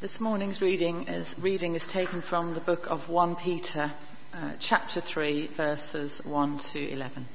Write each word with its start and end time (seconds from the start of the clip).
This 0.00 0.18
morning's 0.18 0.62
reading 0.62 1.08
is, 1.08 1.26
reading 1.38 1.74
is 1.74 1.86
taken 1.92 2.22
from 2.22 2.54
the 2.54 2.60
book 2.60 2.86
of 2.86 3.10
1 3.10 3.36
Peter, 3.36 3.92
uh, 4.32 4.52
chapter 4.58 5.02
3, 5.02 5.50
verses 5.54 6.22
1 6.24 6.60
to 6.72 6.90
11. 6.90 7.28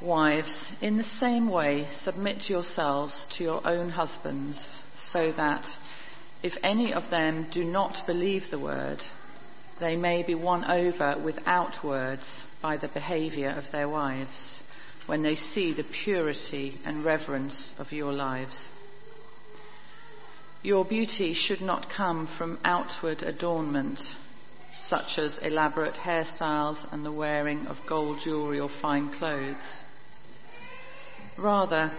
Wives, 0.00 0.54
in 0.80 0.96
the 0.96 1.02
same 1.18 1.50
way, 1.50 1.88
submit 2.04 2.48
yourselves 2.48 3.26
to 3.36 3.42
your 3.42 3.66
own 3.66 3.90
husbands, 3.90 4.60
so 5.10 5.32
that 5.32 5.66
if 6.44 6.52
any 6.62 6.94
of 6.94 7.10
them 7.10 7.48
do 7.52 7.64
not 7.64 8.06
believe 8.06 8.44
the 8.48 8.60
word, 8.60 9.02
they 9.80 9.96
may 9.96 10.22
be 10.22 10.36
won 10.36 10.64
over 10.70 11.20
without 11.20 11.82
words 11.82 12.24
by 12.62 12.76
the 12.76 12.86
behaviour 12.86 13.50
of 13.50 13.64
their 13.72 13.88
wives, 13.88 14.62
when 15.06 15.24
they 15.24 15.34
see 15.34 15.74
the 15.74 15.82
purity 16.04 16.78
and 16.84 17.04
reverence 17.04 17.74
of 17.76 17.90
your 17.90 18.12
lives. 18.12 18.68
Your 20.62 20.84
beauty 20.84 21.34
should 21.34 21.60
not 21.60 21.90
come 21.90 22.28
from 22.38 22.60
outward 22.64 23.24
adornment, 23.24 23.98
such 24.78 25.18
as 25.18 25.38
elaborate 25.38 25.94
hairstyles 25.94 26.78
and 26.92 27.04
the 27.04 27.10
wearing 27.10 27.66
of 27.66 27.78
gold 27.88 28.20
jewellery 28.22 28.60
or 28.60 28.68
fine 28.80 29.12
clothes. 29.12 29.82
Rather, 31.36 31.90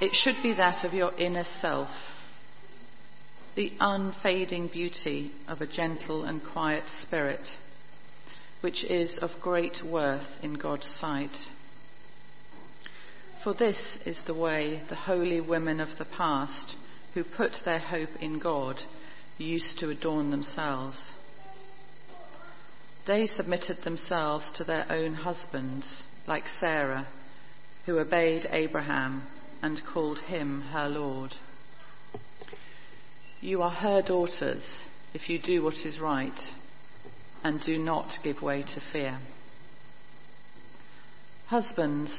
it 0.00 0.12
should 0.12 0.42
be 0.42 0.54
that 0.54 0.84
of 0.84 0.92
your 0.92 1.14
inner 1.16 1.44
self, 1.44 1.90
the 3.54 3.72
unfading 3.78 4.66
beauty 4.66 5.30
of 5.46 5.60
a 5.60 5.66
gentle 5.66 6.24
and 6.24 6.42
quiet 6.42 6.88
spirit, 7.00 7.48
which 8.60 8.82
is 8.82 9.18
of 9.20 9.30
great 9.40 9.84
worth 9.84 10.26
in 10.42 10.54
God's 10.54 10.88
sight. 10.98 11.36
For 13.44 13.54
this 13.54 13.98
is 14.04 14.20
the 14.26 14.34
way 14.34 14.82
the 14.88 14.96
holy 14.96 15.40
women 15.40 15.80
of 15.80 15.96
the 15.96 16.06
past 16.06 16.74
who 17.14 17.22
put 17.24 17.52
their 17.64 17.78
hope 17.78 18.10
in 18.20 18.40
God 18.40 18.80
used 19.38 19.78
to 19.78 19.90
adorn 19.90 20.30
themselves. 20.30 21.12
They 23.06 23.26
submitted 23.26 23.82
themselves 23.82 24.50
to 24.56 24.64
their 24.64 24.90
own 24.90 25.14
husbands, 25.14 26.04
like 26.26 26.48
Sarah, 26.48 27.06
who 27.86 27.98
obeyed 27.98 28.46
Abraham 28.50 29.22
and 29.62 29.80
called 29.84 30.18
him 30.20 30.62
her 30.72 30.88
Lord. 30.88 31.34
You 33.40 33.62
are 33.62 33.70
her 33.70 34.02
daughters 34.02 34.64
if 35.12 35.28
you 35.28 35.38
do 35.38 35.62
what 35.62 35.84
is 35.84 36.00
right 36.00 36.40
and 37.44 37.60
do 37.60 37.78
not 37.78 38.18
give 38.24 38.42
way 38.42 38.62
to 38.62 38.80
fear. 38.92 39.18
Husbands, 41.46 42.12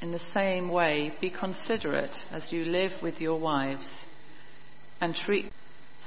in 0.00 0.10
the 0.10 0.18
same 0.18 0.70
way, 0.70 1.12
be 1.20 1.28
considerate 1.28 2.16
as 2.32 2.50
you 2.50 2.64
live 2.64 2.92
with 3.02 3.20
your 3.20 3.38
wives 3.38 4.06
and 5.00 5.14
treat 5.14 5.50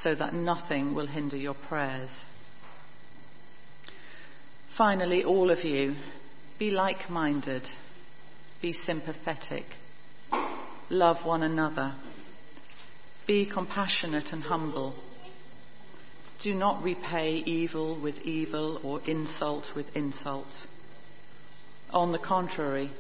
so 0.02 0.14
that 0.16 0.34
nothing 0.34 0.94
will 0.94 1.08
hinder 1.08 1.38
your 1.38 1.54
prayers. 1.54 2.10
Finally, 4.78 5.24
all 5.24 5.52
of 5.52 5.64
you, 5.64 5.96
be 6.58 6.72
like 6.72 7.10
minded, 7.10 7.64
be 8.62 8.74
sympathetic, 8.74 9.66
love 10.90 11.26
one 11.26 11.44
another, 11.44 11.94
be 13.28 13.46
compassionate 13.46 14.32
and 14.32 14.44
humble. 14.44 14.96
Do 16.42 16.54
not 16.54 16.84
repay 16.84 17.36
evil 17.46 18.02
with 18.02 18.20
evil 18.20 18.80
or 18.84 19.00
insult 19.08 19.72
with 19.76 19.96
insult. 19.96 20.48
On 21.92 22.12
the 22.12 22.20
contrary, 22.20 22.92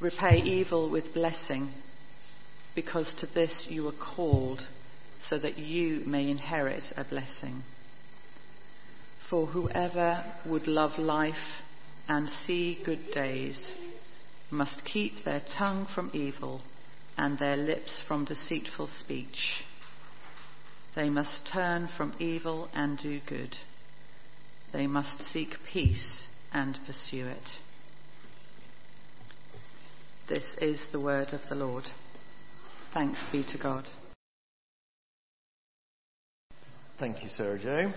repay 0.00 0.40
evil 0.42 0.88
with 0.88 1.12
blessing, 1.12 1.70
because 2.74 3.12
to 3.18 3.26
this 3.26 3.66
you 3.68 3.82
were 3.82 3.92
called 3.92 4.66
so 5.28 5.38
that 5.38 5.58
you 5.58 6.02
may 6.06 6.28
inherit 6.30 6.84
a 6.96 7.04
blessing. 7.04 7.62
For 9.28 9.46
whoever 9.46 10.24
would 10.46 10.66
love 10.66 10.98
life 10.98 11.62
and 12.08 12.28
see 12.28 12.80
good 12.84 13.10
days 13.12 13.60
must 14.50 14.84
keep 14.84 15.24
their 15.24 15.42
tongue 15.56 15.86
from 15.94 16.10
evil 16.14 16.62
and 17.18 17.38
their 17.38 17.56
lips 17.56 18.00
from 18.06 18.24
deceitful 18.24 18.86
speech. 18.86 19.64
They 20.94 21.10
must 21.10 21.46
turn 21.46 21.88
from 21.96 22.14
evil 22.18 22.68
and 22.72 22.96
do 22.96 23.20
good. 23.26 23.56
They 24.72 24.86
must 24.86 25.22
seek 25.22 25.56
peace 25.70 26.26
and 26.52 26.78
pursue 26.86 27.26
it. 27.26 27.50
This 30.28 30.44
is 30.60 30.82
the 30.92 31.00
word 31.00 31.32
of 31.32 31.40
the 31.48 31.54
Lord. 31.54 31.84
Thanks 32.92 33.22
be 33.30 33.44
to 33.44 33.58
God. 33.58 33.86
Thank 36.98 37.22
you, 37.22 37.28
Jo. 37.38 37.92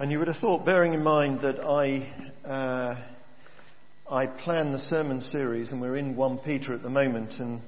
And 0.00 0.10
you 0.10 0.18
would 0.18 0.26
have 0.26 0.38
thought, 0.38 0.66
bearing 0.66 0.92
in 0.92 1.00
mind 1.00 1.42
that 1.42 1.60
I, 1.60 2.12
uh, 2.44 2.96
I 4.10 4.26
plan 4.26 4.72
the 4.72 4.80
sermon 4.80 5.20
series 5.20 5.70
and 5.70 5.80
we're 5.80 5.94
in 5.94 6.16
1 6.16 6.38
Peter 6.38 6.74
at 6.74 6.82
the 6.82 6.90
moment 6.90 7.34
and 7.38 7.60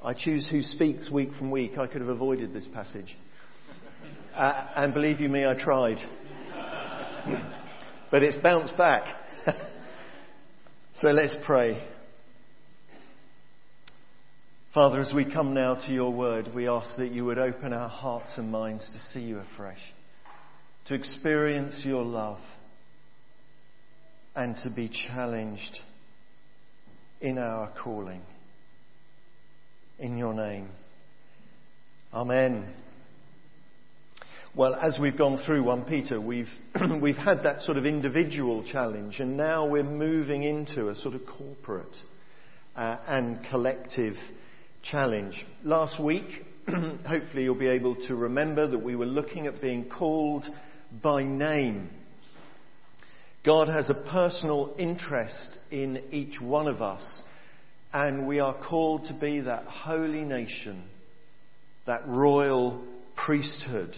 I 0.00 0.14
choose 0.14 0.48
who 0.48 0.62
speaks 0.62 1.10
week 1.10 1.34
from 1.34 1.50
week, 1.50 1.76
I 1.76 1.88
could 1.88 2.02
have 2.02 2.08
avoided 2.08 2.52
this 2.52 2.68
passage. 2.68 3.16
Uh, 4.32 4.68
and 4.76 4.94
believe 4.94 5.18
you 5.18 5.28
me, 5.28 5.44
I 5.44 5.54
tried. 5.54 5.98
but 8.12 8.22
it's 8.22 8.36
bounced 8.36 8.76
back. 8.76 9.08
so 10.92 11.08
let's 11.08 11.36
pray. 11.44 11.82
Father, 14.74 14.98
as 14.98 15.12
we 15.12 15.24
come 15.24 15.54
now 15.54 15.76
to 15.76 15.92
your 15.92 16.12
word, 16.12 16.52
we 16.52 16.66
ask 16.66 16.96
that 16.96 17.12
you 17.12 17.24
would 17.26 17.38
open 17.38 17.72
our 17.72 17.88
hearts 17.88 18.36
and 18.38 18.50
minds 18.50 18.84
to 18.90 18.98
see 18.98 19.20
you 19.20 19.38
afresh, 19.38 19.78
to 20.86 20.94
experience 20.94 21.84
your 21.84 22.02
love, 22.02 22.40
and 24.34 24.56
to 24.56 24.70
be 24.70 24.88
challenged 24.88 25.78
in 27.20 27.38
our 27.38 27.70
calling. 27.84 28.20
In 30.00 30.18
your 30.18 30.34
name. 30.34 30.70
Amen. 32.12 32.74
Well, 34.56 34.74
as 34.74 34.98
we've 34.98 35.16
gone 35.16 35.38
through 35.38 35.62
1 35.62 35.84
Peter, 35.84 36.20
we've, 36.20 36.50
we've 37.00 37.16
had 37.16 37.44
that 37.44 37.62
sort 37.62 37.78
of 37.78 37.86
individual 37.86 38.64
challenge, 38.64 39.20
and 39.20 39.36
now 39.36 39.68
we're 39.68 39.84
moving 39.84 40.42
into 40.42 40.88
a 40.88 40.96
sort 40.96 41.14
of 41.14 41.24
corporate 41.26 41.96
uh, 42.74 42.96
and 43.06 43.38
collective 43.44 44.14
challenge. 44.14 44.40
Last 45.62 45.98
week, 45.98 46.44
hopefully 46.68 47.44
you'll 47.44 47.54
be 47.54 47.68
able 47.68 47.96
to 48.06 48.14
remember 48.14 48.66
that 48.66 48.78
we 48.78 48.94
were 48.94 49.06
looking 49.06 49.46
at 49.46 49.62
being 49.62 49.88
called 49.88 50.44
by 51.02 51.22
name. 51.22 51.88
God 53.46 53.68
has 53.68 53.88
a 53.88 54.10
personal 54.10 54.74
interest 54.78 55.58
in 55.70 56.02
each 56.12 56.38
one 56.38 56.68
of 56.68 56.82
us, 56.82 57.22
and 57.94 58.26
we 58.26 58.40
are 58.40 58.54
called 58.54 59.06
to 59.06 59.14
be 59.14 59.40
that 59.40 59.64
holy 59.64 60.22
nation, 60.22 60.84
that 61.86 62.06
royal 62.06 62.84
priesthood. 63.16 63.96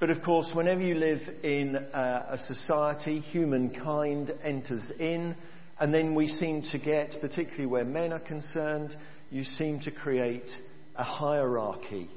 But 0.00 0.10
of 0.10 0.20
course, 0.22 0.50
whenever 0.52 0.82
you 0.82 0.96
live 0.96 1.20
in 1.44 1.76
a 1.76 2.38
society, 2.38 3.20
humankind 3.20 4.34
enters 4.42 4.90
in, 4.98 5.36
and 5.78 5.94
then 5.94 6.16
we 6.16 6.26
seem 6.26 6.62
to 6.72 6.78
get, 6.78 7.16
particularly 7.20 7.66
where 7.66 7.84
men 7.84 8.12
are 8.12 8.18
concerned, 8.18 8.96
you 9.30 9.44
seem 9.44 9.78
to 9.80 9.92
create 9.92 10.50
a 10.96 11.04
hierarchy. 11.04 12.10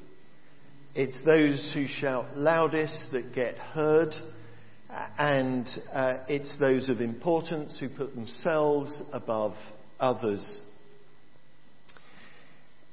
It's 0.96 1.24
those 1.24 1.72
who 1.74 1.88
shout 1.88 2.36
loudest 2.36 3.12
that 3.12 3.36
get 3.36 3.56
heard, 3.58 4.16
and 5.18 5.70
uh, 5.94 6.18
it's 6.28 6.58
those 6.58 6.90
of 6.90 7.02
importance 7.02 7.80
who 7.80 7.88
put 7.88 8.16
themselves 8.16 9.02
above 9.12 9.56
others. 10.00 10.60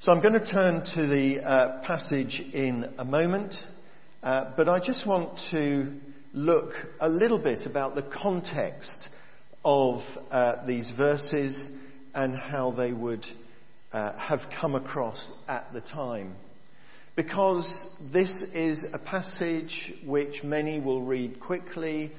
So 0.01 0.13
I'm 0.13 0.23
going 0.23 0.39
to 0.39 0.47
turn 0.47 0.85
to 0.95 1.07
the 1.07 1.41
uh, 1.41 1.83
passage 1.87 2.43
in 2.53 2.93
a 2.99 3.05
moment, 3.05 3.55
uh, 4.23 4.53
but 4.55 4.69
I 4.69 4.81
just 4.81 5.07
want 5.07 5.41
to 5.51 5.95
look 6.35 6.73
a 7.01 7.09
little 7.09 7.43
bit 7.43 7.67
about 7.67 7.95
the 7.95 8.03
context 8.03 9.09
of 9.65 10.01
uh, 10.31 10.65
these 10.67 10.91
verses 10.91 11.71
and 12.15 12.37
how 12.37 12.71
they 12.71 12.93
would 12.93 13.27
uh, 13.93 14.19
have 14.19 14.41
come 14.61 14.75
across 14.75 15.31
at 15.49 15.73
the 15.73 15.81
time. 15.81 16.37
Because 17.17 17.87
this 18.13 18.45
is 18.55 18.87
a 18.93 18.99
passage 18.99 19.93
which 20.07 20.43
many 20.45 20.79
will 20.79 21.03
read 21.03 21.41
quickly 21.41 22.13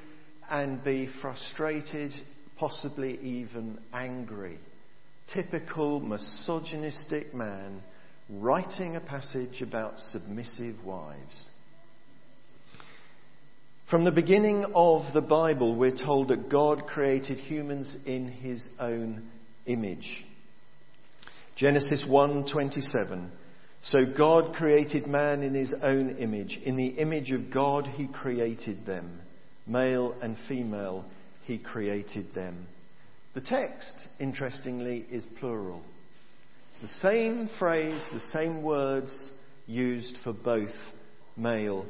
and 0.49 0.83
be 0.83 1.09
frustrated, 1.21 2.13
possibly 2.57 3.17
even 3.21 3.79
angry. 3.93 4.59
Typical 5.33 6.01
misogynistic 6.01 7.33
man 7.33 7.81
writing 8.29 8.95
a 8.95 8.99
passage 8.99 9.61
about 9.61 9.99
submissive 9.99 10.83
wives. 10.83 11.49
From 13.89 14.03
the 14.05 14.11
beginning 14.11 14.65
of 14.73 15.13
the 15.13 15.21
Bible, 15.21 15.75
we're 15.75 15.95
told 15.95 16.29
that 16.29 16.49
God 16.49 16.85
created 16.87 17.37
humans 17.39 17.93
in 18.05 18.27
his 18.29 18.67
own 18.79 19.29
image. 19.65 20.25
Genesis 21.61 22.01
1:27 22.01 23.29
So 23.83 24.03
God 24.17 24.55
created 24.55 25.05
man 25.05 25.43
in 25.43 25.53
his 25.53 25.71
own 25.83 26.17
image 26.17 26.59
in 26.63 26.75
the 26.75 26.87
image 26.87 27.31
of 27.31 27.51
God 27.51 27.85
he 27.85 28.07
created 28.07 28.83
them 28.83 29.21
male 29.67 30.15
and 30.23 30.35
female 30.47 31.05
he 31.43 31.59
created 31.59 32.33
them 32.33 32.65
the 33.35 33.41
text 33.41 34.07
interestingly 34.19 35.05
is 35.11 35.23
plural 35.39 35.83
it's 36.71 36.79
the 36.79 36.87
same 36.87 37.47
phrase 37.59 38.09
the 38.11 38.19
same 38.19 38.63
words 38.63 39.29
used 39.67 40.17
for 40.23 40.33
both 40.33 40.75
male 41.37 41.85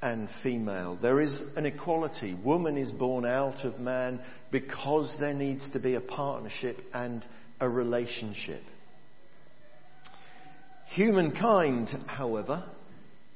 and 0.00 0.28
female. 0.44 0.96
There 1.02 1.20
is 1.20 1.42
an 1.56 1.66
equality. 1.66 2.34
Woman 2.34 2.78
is 2.78 2.92
born 2.92 3.26
out 3.26 3.64
of 3.64 3.80
man 3.80 4.20
because 4.52 5.16
there 5.18 5.34
needs 5.34 5.70
to 5.70 5.80
be 5.80 5.96
a 5.96 6.00
partnership 6.00 6.80
and 6.94 7.26
a 7.58 7.68
relationship. 7.68 8.62
Humankind, 10.90 11.90
however, 12.06 12.64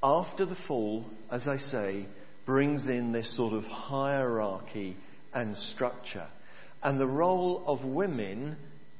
after 0.02 0.44
the 0.44 0.56
fall, 0.66 1.04
as 1.30 1.46
I 1.46 1.58
say, 1.58 2.06
brings 2.46 2.88
in 2.88 3.12
this 3.12 3.34
sort 3.36 3.52
of 3.52 3.64
hierarchy 3.64 4.96
and 5.32 5.56
structure. 5.56 6.26
And 6.82 6.98
the 6.98 7.06
role 7.06 7.62
of 7.66 7.84
women 7.84 8.56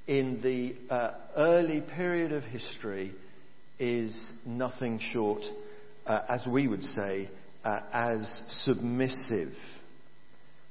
in 0.06 0.40
the 0.43 0.76
uh, 0.93 1.14
early 1.37 1.81
period 1.81 2.32
of 2.32 2.44
history 2.44 3.12
is 3.78 4.31
nothing 4.46 4.98
short, 5.00 5.44
uh, 6.06 6.20
as 6.28 6.46
we 6.46 6.69
would 6.69 6.84
say, 6.84 7.31
uh, 7.64 7.81
as 7.93 8.43
submissive. 8.48 9.52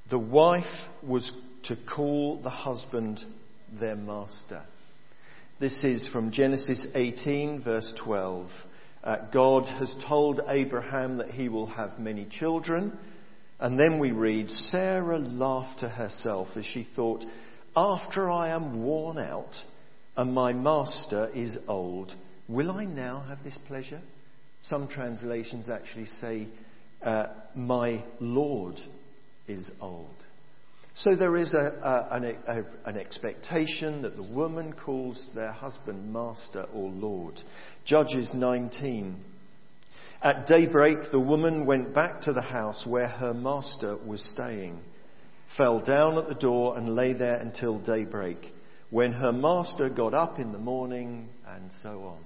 The 0.09 0.19
wife 0.19 0.63
was 1.03 1.31
to 1.63 1.75
call 1.75 2.41
the 2.41 2.49
husband 2.49 3.23
their 3.79 3.95
master. 3.95 4.61
This 5.61 5.83
is 5.83 6.07
from 6.07 6.31
Genesis 6.31 6.87
18, 6.95 7.61
verse 7.61 7.93
12. 7.95 8.49
Uh, 9.03 9.17
God 9.31 9.69
has 9.69 9.95
told 10.07 10.41
Abraham 10.47 11.17
that 11.17 11.29
he 11.29 11.49
will 11.49 11.67
have 11.67 11.99
many 11.99 12.25
children. 12.25 12.97
And 13.59 13.79
then 13.79 13.99
we 13.99 14.09
read, 14.09 14.49
Sarah 14.49 15.19
laughed 15.19 15.81
to 15.81 15.87
herself 15.87 16.47
as 16.55 16.65
she 16.65 16.87
thought, 16.95 17.23
After 17.75 18.31
I 18.31 18.49
am 18.49 18.81
worn 18.81 19.19
out 19.19 19.55
and 20.17 20.33
my 20.33 20.51
master 20.51 21.29
is 21.35 21.59
old, 21.67 22.11
will 22.47 22.71
I 22.71 22.85
now 22.85 23.23
have 23.27 23.43
this 23.43 23.59
pleasure? 23.67 24.01
Some 24.63 24.87
translations 24.87 25.69
actually 25.69 26.07
say, 26.07 26.47
uh, 27.03 27.27
my 27.53 28.03
Lord 28.19 28.81
is 29.47 29.69
old. 29.79 30.20
So 30.93 31.15
there 31.15 31.37
is 31.37 31.53
a, 31.53 31.57
a, 31.57 32.15
an, 32.15 32.37
a, 32.47 32.89
an, 32.89 32.97
expectation 32.97 34.01
that 34.01 34.17
the 34.17 34.23
woman 34.23 34.73
calls 34.73 35.29
their 35.33 35.51
husband 35.51 36.11
master 36.11 36.63
or 36.73 36.89
Lord. 36.89 37.39
Judges 37.85 38.33
19. 38.33 39.15
At 40.21 40.45
daybreak, 40.47 41.09
the 41.09 41.19
woman 41.19 41.65
went 41.65 41.93
back 41.93 42.21
to 42.21 42.33
the 42.33 42.41
house 42.41 42.85
where 42.85 43.07
her 43.07 43.33
master 43.33 43.97
was 44.05 44.21
staying, 44.21 44.79
fell 45.57 45.79
down 45.79 46.17
at 46.17 46.27
the 46.27 46.35
door, 46.35 46.77
and 46.77 46.93
lay 46.93 47.13
there 47.13 47.37
until 47.37 47.79
daybreak, 47.79 48.53
when 48.89 49.13
her 49.13 49.31
master 49.31 49.89
got 49.89 50.13
up 50.13 50.39
in 50.39 50.51
the 50.51 50.59
morning, 50.59 51.29
and 51.47 51.71
so 51.81 52.03
on. 52.03 52.19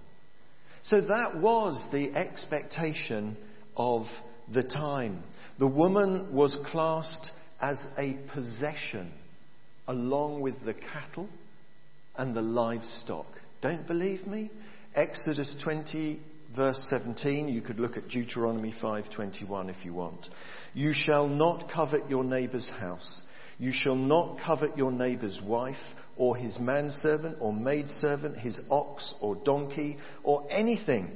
So 0.81 1.01
that 1.01 1.37
was 1.39 1.87
the 1.91 2.13
expectation 2.15 3.37
of 3.77 4.07
the 4.51 4.63
time. 4.63 5.23
The 5.57 5.67
woman 5.67 6.33
was 6.33 6.55
classed 6.65 7.31
as 7.65 7.83
a 7.97 8.13
possession 8.31 9.11
along 9.87 10.39
with 10.39 10.53
the 10.65 10.73
cattle 10.75 11.27
and 12.15 12.35
the 12.35 12.41
livestock. 12.41 13.25
Don't 13.59 13.87
believe 13.87 14.27
me? 14.27 14.51
Exodus 14.93 15.55
20 15.63 16.19
verse 16.55 16.79
17, 16.91 17.49
you 17.49 17.61
could 17.61 17.79
look 17.79 17.97
at 17.97 18.07
Deuteronomy 18.07 18.71
5:21 18.71 19.69
if 19.69 19.83
you 19.83 19.95
want. 19.95 20.29
You 20.75 20.93
shall 20.93 21.27
not 21.27 21.67
covet 21.71 22.07
your 22.07 22.23
neighbor's 22.23 22.69
house. 22.69 23.23
You 23.57 23.71
shall 23.71 23.95
not 23.95 24.39
covet 24.45 24.77
your 24.77 24.91
neighbor's 24.91 25.41
wife 25.41 25.93
or 26.17 26.37
his 26.37 26.59
manservant 26.59 27.37
or 27.41 27.51
maidservant, 27.51 28.37
his 28.37 28.61
ox 28.69 29.15
or 29.21 29.35
donkey 29.35 29.97
or 30.23 30.45
anything 30.51 31.15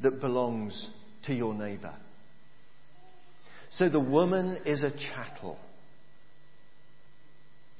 that 0.00 0.20
belongs 0.20 0.86
to 1.24 1.34
your 1.34 1.54
neighbor. 1.54 1.94
So 3.70 3.88
the 3.88 4.00
woman 4.00 4.58
is 4.64 4.84
a 4.84 4.90
chattel. 4.90 5.58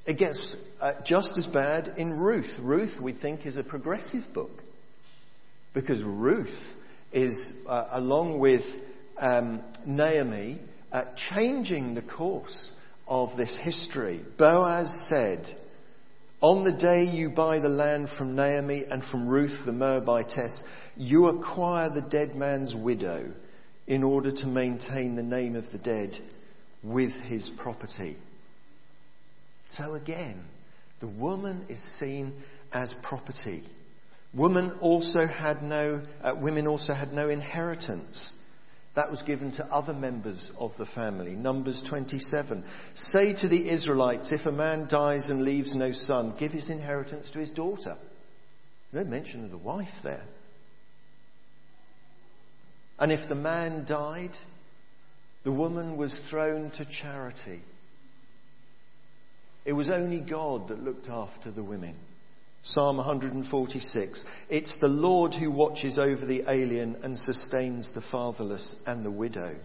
It 0.04 0.18
gets 0.18 0.56
uh, 0.80 0.94
just 1.04 1.38
as 1.38 1.46
bad 1.46 1.94
in 1.96 2.12
Ruth. 2.12 2.58
Ruth, 2.60 3.00
we 3.00 3.12
think, 3.12 3.46
is 3.46 3.56
a 3.56 3.62
progressive 3.62 4.24
book 4.34 4.50
because 5.74 6.02
Ruth 6.02 6.58
is, 7.12 7.52
uh, 7.68 7.88
along 7.92 8.40
with 8.40 8.64
um, 9.18 9.62
Naomi, 9.86 10.60
uh, 10.90 11.04
changing 11.30 11.94
the 11.94 12.02
course 12.02 12.72
of 13.06 13.36
this 13.36 13.56
history. 13.60 14.22
Boaz 14.38 14.92
said, 15.08 15.48
On 16.40 16.64
the 16.64 16.72
day 16.72 17.04
you 17.04 17.30
buy 17.30 17.60
the 17.60 17.68
land 17.68 18.08
from 18.10 18.34
Naomi 18.34 18.84
and 18.90 19.04
from 19.04 19.28
Ruth 19.28 19.56
the 19.64 19.72
Moabitess, 19.72 20.64
you 20.96 21.26
acquire 21.26 21.90
the 21.90 22.02
dead 22.02 22.34
man's 22.34 22.74
widow 22.74 23.32
in 23.86 24.02
order 24.02 24.32
to 24.32 24.46
maintain 24.46 25.14
the 25.14 25.22
name 25.22 25.54
of 25.56 25.70
the 25.70 25.78
dead 25.78 26.18
with 26.82 27.12
his 27.12 27.50
property. 27.58 28.16
So 29.76 29.94
again, 29.94 30.42
the 31.00 31.08
woman 31.08 31.66
is 31.68 31.80
seen 31.98 32.34
as 32.72 32.94
property. 33.02 33.64
Women 34.34 34.78
also 34.80 35.26
had 35.26 35.62
no, 35.62 36.02
uh, 36.22 36.34
women 36.36 36.66
also 36.66 36.94
had 36.94 37.12
no 37.12 37.28
inheritance. 37.28 38.32
That 38.94 39.10
was 39.10 39.22
given 39.22 39.52
to 39.52 39.64
other 39.66 39.94
members 39.94 40.50
of 40.58 40.72
the 40.76 40.84
family. 40.84 41.32
Numbers 41.32 41.82
27. 41.88 42.64
Say 42.94 43.34
to 43.36 43.48
the 43.48 43.70
Israelites, 43.70 44.32
if 44.32 44.44
a 44.44 44.52
man 44.52 44.86
dies 44.88 45.30
and 45.30 45.44
leaves 45.44 45.74
no 45.74 45.92
son, 45.92 46.34
give 46.38 46.52
his 46.52 46.68
inheritance 46.68 47.30
to 47.30 47.38
his 47.38 47.50
daughter. 47.50 47.96
No 48.92 49.04
mention 49.04 49.44
of 49.44 49.50
the 49.50 49.58
wife 49.58 49.88
there. 50.04 50.24
And 52.98 53.10
if 53.10 53.28
the 53.28 53.34
man 53.34 53.86
died, 53.86 54.36
the 55.44 55.52
woman 55.52 55.96
was 55.96 56.20
thrown 56.30 56.70
to 56.72 56.84
charity. 56.84 57.62
It 59.64 59.72
was 59.72 59.90
only 59.90 60.20
God 60.20 60.68
that 60.68 60.82
looked 60.82 61.08
after 61.08 61.50
the 61.50 61.62
women. 61.62 61.94
Psalm 62.62 62.96
146. 62.96 64.24
It's 64.48 64.76
the 64.80 64.88
Lord 64.88 65.34
who 65.34 65.50
watches 65.50 65.98
over 65.98 66.24
the 66.24 66.44
alien 66.48 66.96
and 67.02 67.18
sustains 67.18 67.92
the 67.92 68.02
fatherless 68.02 68.76
and 68.86 69.04
the 69.04 69.10
widow. 69.10 69.56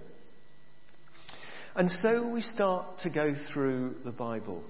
And 1.75 1.91
so 1.91 2.27
we 2.31 2.41
start 2.41 2.99
to 2.99 3.09
go 3.09 3.35
through 3.51 3.95
the 4.03 4.11
Bible. 4.11 4.63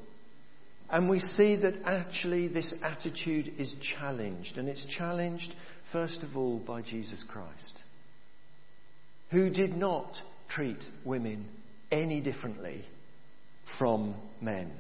And 0.90 1.10
we 1.10 1.20
see 1.20 1.56
that 1.58 1.76
actually 1.86 2.48
this 2.48 2.74
attitude 2.82 3.54
is 3.58 3.74
challenged. 3.82 4.58
And 4.58 4.68
it's 4.68 4.86
challenged, 4.86 5.54
first 5.92 6.24
of 6.24 6.36
all, 6.36 6.60
by 6.60 6.82
Jesus 6.82 7.24
Christ 7.24 7.78
who 9.32 9.50
did 9.50 9.76
not 9.76 10.22
treat 10.48 10.84
women 11.04 11.46
any 11.92 12.22
differently 12.22 12.86
from 13.78 14.16
men. 14.42 14.72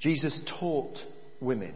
Jesus 0.00 0.40
taught 0.58 0.98
women. 1.40 1.74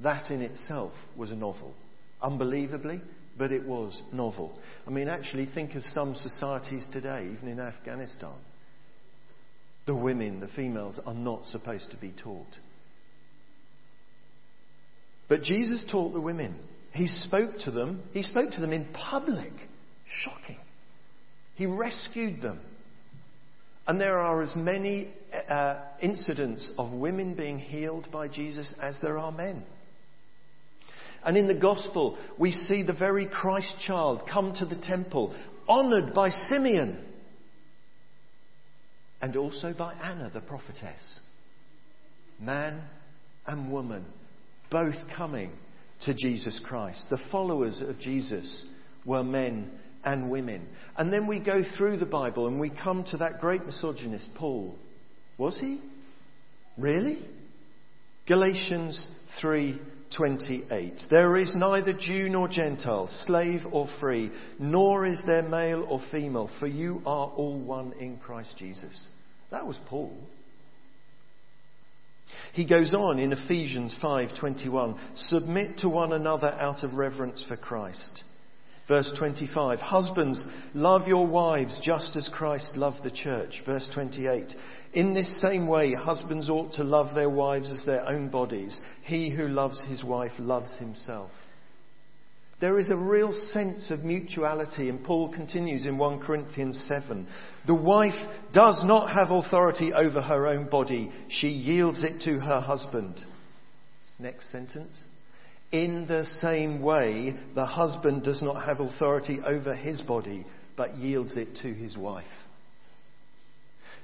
That 0.00 0.30
in 0.30 0.42
itself 0.42 0.92
was 1.16 1.30
a 1.30 1.36
novel. 1.36 1.74
Unbelievably, 2.20 3.00
but 3.38 3.52
it 3.52 3.64
was 3.64 4.02
novel. 4.12 4.58
I 4.86 4.90
mean, 4.90 5.08
actually, 5.08 5.46
think 5.46 5.74
of 5.74 5.82
some 5.82 6.14
societies 6.14 6.86
today, 6.92 7.30
even 7.32 7.48
in 7.48 7.60
Afghanistan. 7.60 8.34
The 9.86 9.94
women, 9.94 10.40
the 10.40 10.48
females, 10.48 10.98
are 11.06 11.14
not 11.14 11.46
supposed 11.46 11.90
to 11.90 11.96
be 11.96 12.12
taught. 12.12 12.46
But 15.28 15.42
Jesus 15.42 15.84
taught 15.90 16.12
the 16.12 16.20
women. 16.20 16.56
He 16.92 17.06
spoke 17.06 17.58
to 17.60 17.70
them. 17.70 18.02
He 18.12 18.22
spoke 18.22 18.52
to 18.52 18.60
them 18.60 18.72
in 18.72 18.86
public. 18.92 19.52
Shocking. 20.06 20.58
He 21.56 21.66
rescued 21.66 22.40
them. 22.40 22.60
And 23.86 24.00
there 24.00 24.18
are 24.18 24.42
as 24.42 24.56
many 24.56 25.08
uh, 25.48 25.80
incidents 26.00 26.72
of 26.76 26.92
women 26.92 27.34
being 27.34 27.58
healed 27.58 28.10
by 28.10 28.28
Jesus 28.28 28.74
as 28.82 28.98
there 29.00 29.18
are 29.18 29.30
men. 29.30 29.64
And 31.24 31.36
in 31.36 31.46
the 31.46 31.54
gospel, 31.54 32.18
we 32.38 32.52
see 32.52 32.82
the 32.82 32.92
very 32.92 33.26
Christ 33.26 33.78
child 33.80 34.28
come 34.28 34.54
to 34.54 34.64
the 34.64 34.76
temple, 34.76 35.34
honored 35.68 36.14
by 36.14 36.30
Simeon 36.30 37.04
and 39.20 39.36
also 39.36 39.72
by 39.72 39.94
Anna, 39.94 40.30
the 40.32 40.40
prophetess. 40.40 41.20
Man 42.38 42.82
and 43.46 43.72
woman, 43.72 44.04
both 44.70 44.96
coming 45.16 45.50
to 46.02 46.14
Jesus 46.14 46.60
Christ. 46.60 47.08
The 47.08 47.18
followers 47.32 47.80
of 47.80 47.98
Jesus 47.98 48.64
were 49.04 49.24
men 49.24 49.70
and 50.06 50.30
women. 50.30 50.66
And 50.96 51.12
then 51.12 51.26
we 51.26 51.40
go 51.40 51.62
through 51.62 51.98
the 51.98 52.06
Bible 52.06 52.46
and 52.46 52.58
we 52.58 52.70
come 52.70 53.04
to 53.04 53.18
that 53.18 53.40
great 53.40 53.66
misogynist, 53.66 54.30
Paul. 54.36 54.74
Was 55.36 55.60
he? 55.60 55.82
Really? 56.78 57.18
Galatians 58.26 59.06
3:28. 59.40 61.08
There 61.10 61.36
is 61.36 61.54
neither 61.54 61.92
Jew 61.92 62.28
nor 62.28 62.48
Gentile, 62.48 63.08
slave 63.08 63.66
or 63.70 63.86
free, 64.00 64.30
nor 64.58 65.04
is 65.04 65.24
there 65.24 65.42
male 65.42 65.84
or 65.88 66.00
female, 66.10 66.48
for 66.58 66.66
you 66.66 67.02
are 67.04 67.28
all 67.28 67.58
one 67.58 67.92
in 68.00 68.16
Christ 68.18 68.56
Jesus. 68.56 69.08
That 69.50 69.66
was 69.66 69.78
Paul. 69.86 70.16
He 72.52 72.64
goes 72.64 72.94
on 72.94 73.18
in 73.18 73.32
Ephesians 73.32 73.94
5:21, 73.94 74.98
submit 75.14 75.78
to 75.78 75.88
one 75.88 76.12
another 76.12 76.48
out 76.48 76.82
of 76.82 76.94
reverence 76.94 77.42
for 77.42 77.56
Christ. 77.56 78.24
Verse 78.88 79.12
25, 79.18 79.80
husbands, 79.80 80.46
love 80.72 81.08
your 81.08 81.26
wives 81.26 81.80
just 81.82 82.14
as 82.14 82.28
Christ 82.28 82.76
loved 82.76 83.02
the 83.02 83.10
church. 83.10 83.62
Verse 83.66 83.88
28, 83.92 84.54
in 84.92 85.12
this 85.12 85.40
same 85.40 85.66
way, 85.66 85.92
husbands 85.92 86.48
ought 86.48 86.74
to 86.74 86.84
love 86.84 87.14
their 87.14 87.28
wives 87.28 87.70
as 87.72 87.84
their 87.84 88.06
own 88.08 88.28
bodies. 88.28 88.80
He 89.02 89.28
who 89.28 89.48
loves 89.48 89.82
his 89.82 90.04
wife 90.04 90.32
loves 90.38 90.72
himself. 90.78 91.32
There 92.60 92.78
is 92.78 92.90
a 92.90 92.96
real 92.96 93.34
sense 93.34 93.90
of 93.90 94.04
mutuality, 94.04 94.88
and 94.88 95.04
Paul 95.04 95.30
continues 95.30 95.84
in 95.84 95.98
1 95.98 96.20
Corinthians 96.20 96.82
7. 96.88 97.26
The 97.66 97.74
wife 97.74 98.14
does 98.52 98.82
not 98.84 99.10
have 99.10 99.30
authority 99.30 99.92
over 99.92 100.22
her 100.22 100.46
own 100.46 100.68
body, 100.70 101.12
she 101.28 101.48
yields 101.48 102.02
it 102.02 102.22
to 102.22 102.38
her 102.38 102.60
husband. 102.60 103.22
Next 104.18 104.50
sentence. 104.50 105.02
In 105.72 106.06
the 106.06 106.24
same 106.24 106.80
way, 106.80 107.34
the 107.54 107.66
husband 107.66 108.22
does 108.22 108.40
not 108.40 108.64
have 108.64 108.80
authority 108.80 109.40
over 109.44 109.74
his 109.74 110.00
body, 110.00 110.46
but 110.76 110.96
yields 110.96 111.36
it 111.36 111.56
to 111.62 111.72
his 111.72 111.96
wife. 111.96 112.24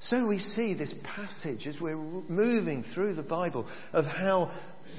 So 0.01 0.27
we 0.27 0.39
see 0.39 0.75
this 0.75 0.93
passage 1.05 1.69
as 1.69 1.81
we're 1.81 1.97
moving 1.97 2.83
through 2.93 3.15
the 3.15 3.23
Bible 3.23 3.69
of 3.93 4.05
how 4.05 4.51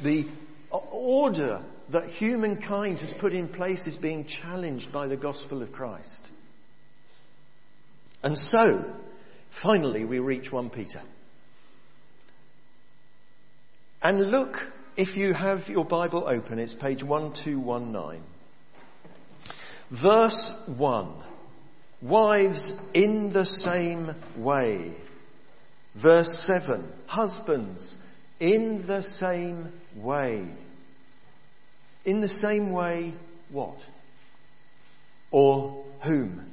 the 0.02 0.26
order 0.72 1.62
that 1.92 2.10
humankind 2.10 3.00
has 3.00 3.14
put 3.20 3.34
in 3.34 3.50
place 3.50 3.86
is 3.86 3.98
being 3.98 4.26
challenged 4.26 4.94
by 4.94 5.08
the 5.08 5.18
gospel 5.18 5.62
of 5.62 5.74
Christ. 5.74 6.30
And 8.24 8.38
so, 8.38 8.96
finally, 9.62 10.06
we 10.06 10.20
reach 10.20 10.50
1 10.50 10.70
Peter. 10.70 11.02
And 14.02 14.32
look, 14.32 14.56
if 14.96 15.16
you 15.16 15.34
have 15.34 15.68
your 15.68 15.86
Bible 15.86 16.28
open, 16.28 16.60
it's 16.60 16.74
page 16.74 17.04
1219. 17.04 18.24
Verse 20.02 20.54
1. 20.78 21.24
Wives 22.02 22.74
in 22.94 23.32
the 23.32 23.46
same 23.46 24.16
way. 24.38 24.96
Verse 26.02 26.46
7. 26.46 26.92
Husbands 27.08 27.96
in 28.40 28.86
the 28.88 29.02
same 29.02 29.72
way. 29.96 30.46
In 32.06 32.22
the 32.22 32.28
same 32.28 32.72
way, 32.74 33.14
what? 33.52 33.78
Or 35.32 35.86
whom? 36.06 36.46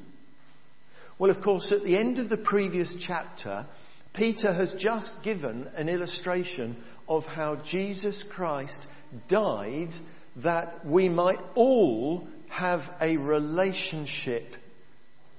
Well, 1.19 1.31
of 1.31 1.43
course, 1.43 1.73
at 1.73 1.83
the 1.83 1.99
end 1.99 2.19
of 2.19 2.29
the 2.29 2.37
previous 2.37 2.95
chapter, 2.99 3.67
Peter 4.15 4.53
has 4.53 4.75
just 4.75 5.23
given 5.23 5.69
an 5.75 5.89
illustration 5.89 6.77
of 7.11 7.25
how 7.25 7.57
Jesus 7.57 8.25
Christ 8.31 8.87
died 9.29 9.91
that 10.37 10.87
we 10.87 11.09
might 11.09 11.41
all 11.57 12.29
have 12.49 12.83
a 13.01 13.17
relationship 13.17 14.45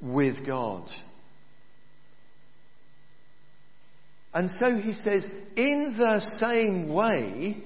with 0.01 0.45
God. 0.45 0.89
And 4.33 4.49
so 4.49 4.75
he 4.75 4.91
says, 4.91 5.25
in 5.55 5.95
the 5.97 6.19
same 6.19 6.93
way, 6.93 7.63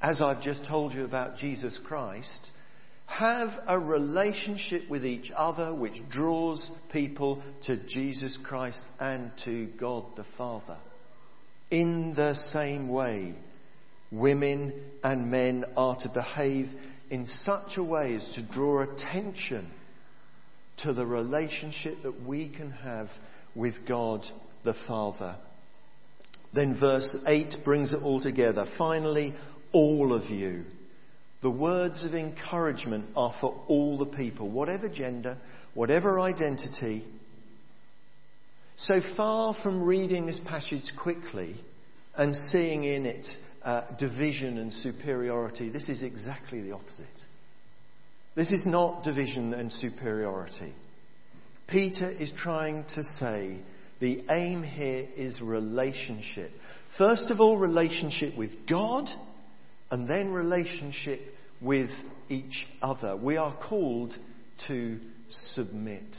as 0.00 0.20
I've 0.20 0.42
just 0.42 0.64
told 0.64 0.94
you 0.94 1.04
about 1.04 1.38
Jesus 1.38 1.78
Christ, 1.84 2.50
have 3.06 3.50
a 3.66 3.78
relationship 3.78 4.88
with 4.88 5.04
each 5.04 5.32
other 5.34 5.74
which 5.74 6.08
draws 6.08 6.70
people 6.92 7.42
to 7.64 7.76
Jesus 7.76 8.38
Christ 8.44 8.82
and 9.00 9.32
to 9.44 9.66
God 9.80 10.04
the 10.16 10.26
Father. 10.36 10.76
In 11.70 12.14
the 12.14 12.34
same 12.34 12.88
way, 12.88 13.34
women 14.10 14.72
and 15.02 15.30
men 15.30 15.64
are 15.76 15.96
to 15.96 16.08
behave 16.08 16.70
in 17.10 17.26
such 17.26 17.76
a 17.76 17.82
way 17.82 18.16
as 18.16 18.34
to 18.34 18.42
draw 18.42 18.82
attention 18.82 19.70
to 20.78 20.92
the 20.92 21.06
relationship 21.06 22.02
that 22.02 22.24
we 22.24 22.48
can 22.48 22.70
have 22.70 23.08
with 23.54 23.86
God 23.86 24.26
the 24.64 24.74
Father. 24.86 25.36
Then 26.54 26.78
verse 26.78 27.16
8 27.26 27.56
brings 27.64 27.92
it 27.92 28.02
all 28.02 28.20
together. 28.20 28.66
Finally, 28.78 29.34
all 29.72 30.12
of 30.12 30.30
you. 30.30 30.64
The 31.42 31.50
words 31.50 32.04
of 32.04 32.14
encouragement 32.14 33.06
are 33.14 33.34
for 33.40 33.60
all 33.68 33.98
the 33.98 34.06
people, 34.06 34.48
whatever 34.48 34.88
gender, 34.88 35.36
whatever 35.74 36.18
identity. 36.18 37.04
So 38.76 39.00
far 39.16 39.54
from 39.54 39.84
reading 39.84 40.26
this 40.26 40.40
passage 40.40 40.90
quickly 41.00 41.60
and 42.16 42.34
seeing 42.34 42.84
in 42.84 43.06
it 43.06 43.26
uh, 43.68 43.84
division 43.98 44.56
and 44.56 44.72
superiority, 44.72 45.68
this 45.68 45.90
is 45.90 46.00
exactly 46.00 46.62
the 46.62 46.72
opposite. 46.72 47.06
This 48.34 48.50
is 48.50 48.64
not 48.64 49.04
division 49.04 49.52
and 49.52 49.70
superiority. 49.70 50.72
Peter 51.66 52.08
is 52.08 52.32
trying 52.32 52.84
to 52.94 53.04
say 53.04 53.58
the 54.00 54.24
aim 54.30 54.62
here 54.62 55.06
is 55.14 55.42
relationship. 55.42 56.50
First 56.96 57.30
of 57.30 57.40
all, 57.40 57.58
relationship 57.58 58.38
with 58.38 58.66
God, 58.66 59.06
and 59.90 60.08
then 60.08 60.32
relationship 60.32 61.20
with 61.60 61.90
each 62.30 62.66
other. 62.80 63.18
We 63.18 63.36
are 63.36 63.54
called 63.54 64.16
to 64.68 64.98
submit. 65.28 66.16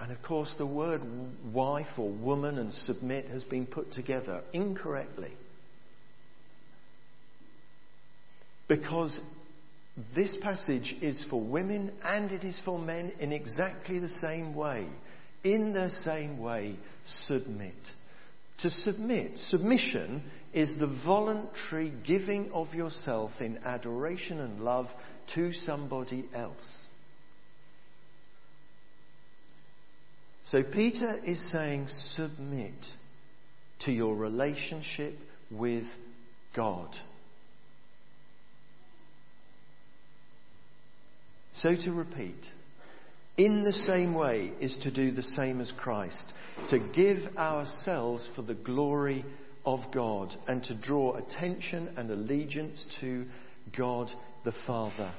And 0.00 0.10
of 0.12 0.22
course, 0.22 0.54
the 0.56 0.66
word 0.66 1.02
wife 1.52 1.98
or 1.98 2.08
woman 2.08 2.58
and 2.58 2.72
submit 2.72 3.26
has 3.26 3.44
been 3.44 3.66
put 3.66 3.92
together 3.92 4.42
incorrectly. 4.52 5.32
Because 8.66 9.18
this 10.14 10.36
passage 10.40 10.96
is 11.02 11.22
for 11.28 11.40
women 11.40 11.92
and 12.02 12.32
it 12.32 12.44
is 12.44 12.60
for 12.64 12.78
men 12.78 13.12
in 13.20 13.32
exactly 13.32 13.98
the 13.98 14.08
same 14.08 14.54
way. 14.54 14.86
In 15.44 15.74
the 15.74 15.90
same 15.90 16.38
way, 16.38 16.76
submit. 17.04 17.74
To 18.60 18.70
submit, 18.70 19.38
submission 19.38 20.22
is 20.52 20.76
the 20.76 20.86
voluntary 21.04 21.92
giving 22.06 22.52
of 22.52 22.74
yourself 22.74 23.32
in 23.40 23.58
adoration 23.64 24.40
and 24.40 24.60
love 24.60 24.88
to 25.34 25.52
somebody 25.52 26.28
else. 26.34 26.86
So 30.50 30.64
Peter 30.64 31.14
is 31.24 31.52
saying, 31.52 31.86
submit 31.86 32.74
to 33.84 33.92
your 33.92 34.16
relationship 34.16 35.14
with 35.48 35.84
God. 36.56 36.88
So 41.52 41.76
to 41.76 41.92
repeat, 41.92 42.34
in 43.36 43.62
the 43.62 43.72
same 43.72 44.12
way 44.12 44.50
is 44.60 44.76
to 44.78 44.90
do 44.90 45.12
the 45.12 45.22
same 45.22 45.60
as 45.60 45.70
Christ, 45.70 46.32
to 46.70 46.80
give 46.80 47.36
ourselves 47.36 48.28
for 48.34 48.42
the 48.42 48.54
glory 48.54 49.24
of 49.64 49.92
God 49.94 50.34
and 50.48 50.64
to 50.64 50.74
draw 50.74 51.14
attention 51.14 51.94
and 51.96 52.10
allegiance 52.10 52.84
to 53.00 53.24
God 53.78 54.10
the 54.44 54.54
Father. 54.66 55.12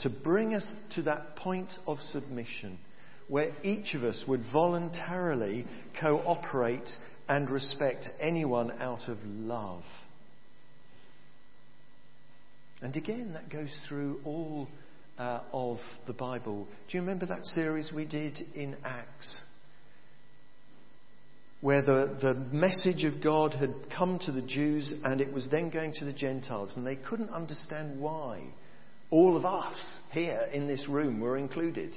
To 0.00 0.10
bring 0.10 0.54
us 0.54 0.68
to 0.94 1.02
that 1.02 1.36
point 1.36 1.72
of 1.86 2.00
submission 2.00 2.80
where 3.28 3.52
each 3.62 3.94
of 3.94 4.04
us 4.04 4.24
would 4.26 4.42
voluntarily 4.52 5.66
cooperate 6.00 6.90
and 7.28 7.50
respect 7.50 8.08
anyone 8.20 8.70
out 8.80 9.08
of 9.08 9.18
love. 9.24 9.84
And 12.82 12.96
again, 12.96 13.34
that 13.34 13.48
goes 13.48 13.74
through 13.88 14.20
all 14.24 14.68
uh, 15.18 15.40
of 15.52 15.78
the 16.06 16.12
Bible. 16.12 16.66
Do 16.88 16.96
you 16.96 17.00
remember 17.00 17.26
that 17.26 17.46
series 17.46 17.92
we 17.92 18.04
did 18.04 18.40
in 18.54 18.76
Acts? 18.84 19.40
Where 21.60 21.82
the, 21.82 22.18
the 22.20 22.34
message 22.34 23.04
of 23.04 23.22
God 23.22 23.54
had 23.54 23.72
come 23.96 24.18
to 24.20 24.32
the 24.32 24.42
Jews 24.42 24.92
and 25.04 25.20
it 25.20 25.32
was 25.32 25.48
then 25.48 25.70
going 25.70 25.92
to 25.94 26.04
the 26.04 26.12
Gentiles, 26.12 26.76
and 26.76 26.84
they 26.84 26.96
couldn't 26.96 27.30
understand 27.30 28.00
why 28.00 28.42
all 29.10 29.36
of 29.36 29.44
us 29.44 30.00
here 30.10 30.48
in 30.52 30.66
this 30.66 30.88
room 30.88 31.20
were 31.20 31.38
included. 31.38 31.96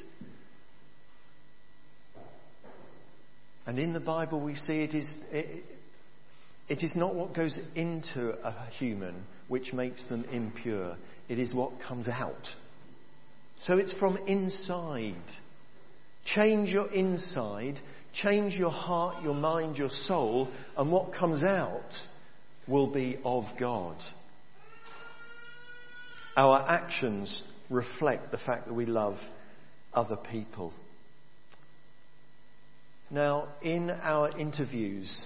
And 3.65 3.79
in 3.79 3.93
the 3.93 3.99
Bible, 3.99 4.39
we 4.39 4.55
see 4.55 4.83
it 4.83 4.93
is, 4.93 5.17
it, 5.31 5.63
it 6.69 6.83
is 6.83 6.95
not 6.95 7.15
what 7.15 7.33
goes 7.33 7.59
into 7.75 8.31
a 8.45 8.69
human 8.77 9.23
which 9.47 9.73
makes 9.73 10.05
them 10.07 10.25
impure, 10.31 10.97
it 11.29 11.39
is 11.39 11.53
what 11.53 11.71
comes 11.87 12.07
out. 12.07 12.47
So 13.59 13.77
it's 13.77 13.93
from 13.93 14.17
inside. 14.27 15.15
Change 16.25 16.69
your 16.69 16.91
inside, 16.91 17.79
change 18.13 18.55
your 18.55 18.71
heart, 18.71 19.23
your 19.23 19.35
mind, 19.35 19.77
your 19.77 19.91
soul, 19.91 20.49
and 20.75 20.91
what 20.91 21.13
comes 21.13 21.43
out 21.43 21.93
will 22.67 22.87
be 22.87 23.19
of 23.23 23.43
God. 23.59 23.97
Our 26.35 26.59
actions 26.67 27.41
reflect 27.69 28.31
the 28.31 28.39
fact 28.39 28.67
that 28.67 28.73
we 28.73 28.85
love 28.87 29.17
other 29.93 30.17
people. 30.17 30.73
Now, 33.11 33.49
in 33.61 33.91
our 33.91 34.35
interviews 34.37 35.25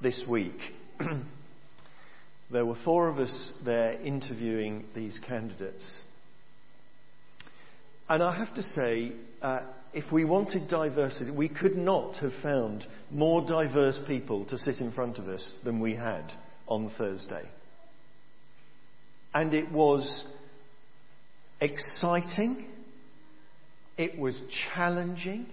this 0.00 0.22
week, 0.28 0.58
there 2.52 2.64
were 2.64 2.76
four 2.84 3.08
of 3.08 3.18
us 3.18 3.52
there 3.64 3.94
interviewing 4.00 4.84
these 4.94 5.18
candidates. 5.18 6.02
And 8.08 8.22
I 8.22 8.36
have 8.36 8.54
to 8.54 8.62
say, 8.62 9.12
uh, 9.42 9.62
if 9.92 10.12
we 10.12 10.24
wanted 10.24 10.68
diversity, 10.68 11.32
we 11.32 11.48
could 11.48 11.76
not 11.76 12.18
have 12.18 12.32
found 12.44 12.86
more 13.10 13.44
diverse 13.44 13.98
people 14.06 14.44
to 14.46 14.58
sit 14.58 14.80
in 14.80 14.92
front 14.92 15.18
of 15.18 15.26
us 15.26 15.52
than 15.64 15.80
we 15.80 15.96
had 15.96 16.32
on 16.68 16.90
Thursday. 16.96 17.48
And 19.34 19.52
it 19.52 19.72
was 19.72 20.24
exciting, 21.60 22.66
it 23.98 24.16
was 24.16 24.40
challenging, 24.72 25.46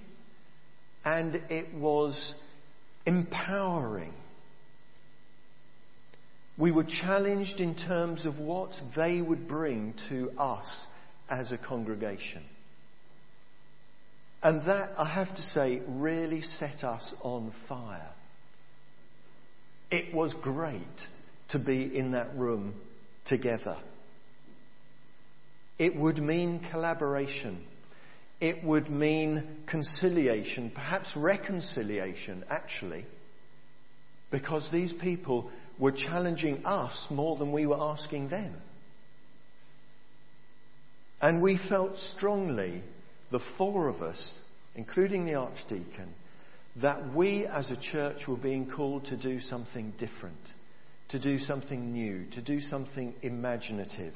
and 1.06 1.36
it 1.50 1.74
was 1.74 2.34
empowering. 3.06 4.14
We 6.58 6.72
were 6.72 6.84
challenged 6.84 7.60
in 7.60 7.76
terms 7.76 8.26
of 8.26 8.38
what 8.38 8.72
they 8.96 9.22
would 9.22 9.48
bring 9.48 9.96
to 10.10 10.32
us 10.38 10.86
as 11.30 11.52
a 11.52 11.58
congregation. 11.58 12.44
And 14.44 14.62
that, 14.68 14.92
I 14.98 15.06
have 15.06 15.34
to 15.36 15.42
say, 15.42 15.82
really 15.88 16.42
set 16.42 16.84
us 16.84 17.14
on 17.22 17.54
fire. 17.68 18.12
It 19.90 20.14
was 20.14 20.34
great 20.34 21.08
to 21.50 21.60
be 21.60 21.96
in 21.96 22.12
that 22.12 22.36
room 22.36 22.76
together. 23.26 23.78
It 25.80 25.96
would 25.96 26.18
mean 26.18 26.68
collaboration. 26.72 27.64
It 28.40 28.64
would 28.64 28.90
mean 28.90 29.64
conciliation, 29.68 30.72
perhaps 30.74 31.16
reconciliation, 31.16 32.44
actually, 32.50 33.06
because 34.32 34.68
these 34.72 34.92
people 34.92 35.50
were 35.80 35.92
challenging 35.92 36.66
us 36.66 37.08
more 37.10 37.38
than 37.38 37.52
we 37.52 37.66
were 37.66 37.80
asking 37.80 38.30
them. 38.30 38.54
And 41.22 41.42
we 41.42 41.58
felt 41.70 41.98
strongly, 41.98 42.84
the 43.32 43.40
four 43.58 43.88
of 43.88 44.02
us, 44.02 44.38
including 44.76 45.26
the 45.26 45.36
Archdeacon, 45.36 46.14
that 46.82 47.14
we 47.14 47.46
as 47.46 47.72
a 47.72 47.78
church 47.78 48.28
were 48.28 48.36
being 48.36 48.70
called 48.70 49.06
to 49.06 49.16
do 49.16 49.40
something 49.40 49.94
different, 49.98 50.54
to 51.10 51.20
do 51.20 51.40
something 51.40 51.94
new, 51.94 52.26
to 52.32 52.42
do 52.42 52.60
something 52.60 53.14
imaginative, 53.22 54.16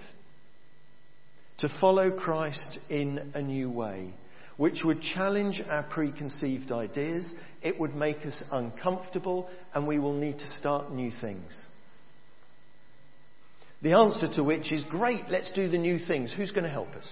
to 1.60 1.70
follow 1.82 2.12
Christ 2.12 2.80
in 2.90 3.32
a 3.34 3.42
new 3.42 3.70
way, 3.70 4.14
which 4.58 4.84
would 4.84 5.02
challenge 5.02 5.62
our 5.68 5.84
preconceived 5.84 6.72
ideas, 6.72 7.34
it 7.62 7.80
would 7.80 7.96
make 7.96 8.26
us 8.26 8.44
uncomfortable, 8.52 9.50
and 9.74 9.88
we 9.88 10.00
will 10.00 10.14
need 10.14 10.40
to 10.40 10.48
start 10.48 10.92
new 10.92 11.12
things. 11.12 11.66
The 13.82 13.94
answer 13.94 14.28
to 14.36 14.44
which 14.44 14.72
is 14.72 14.84
great, 14.84 15.30
let's 15.30 15.52
do 15.52 15.70
the 15.70 15.78
new 15.78 16.00
things. 16.00 16.34
Who's 16.34 16.52
going 16.52 16.64
to 16.64 16.70
help 16.70 16.90
us? 16.96 17.12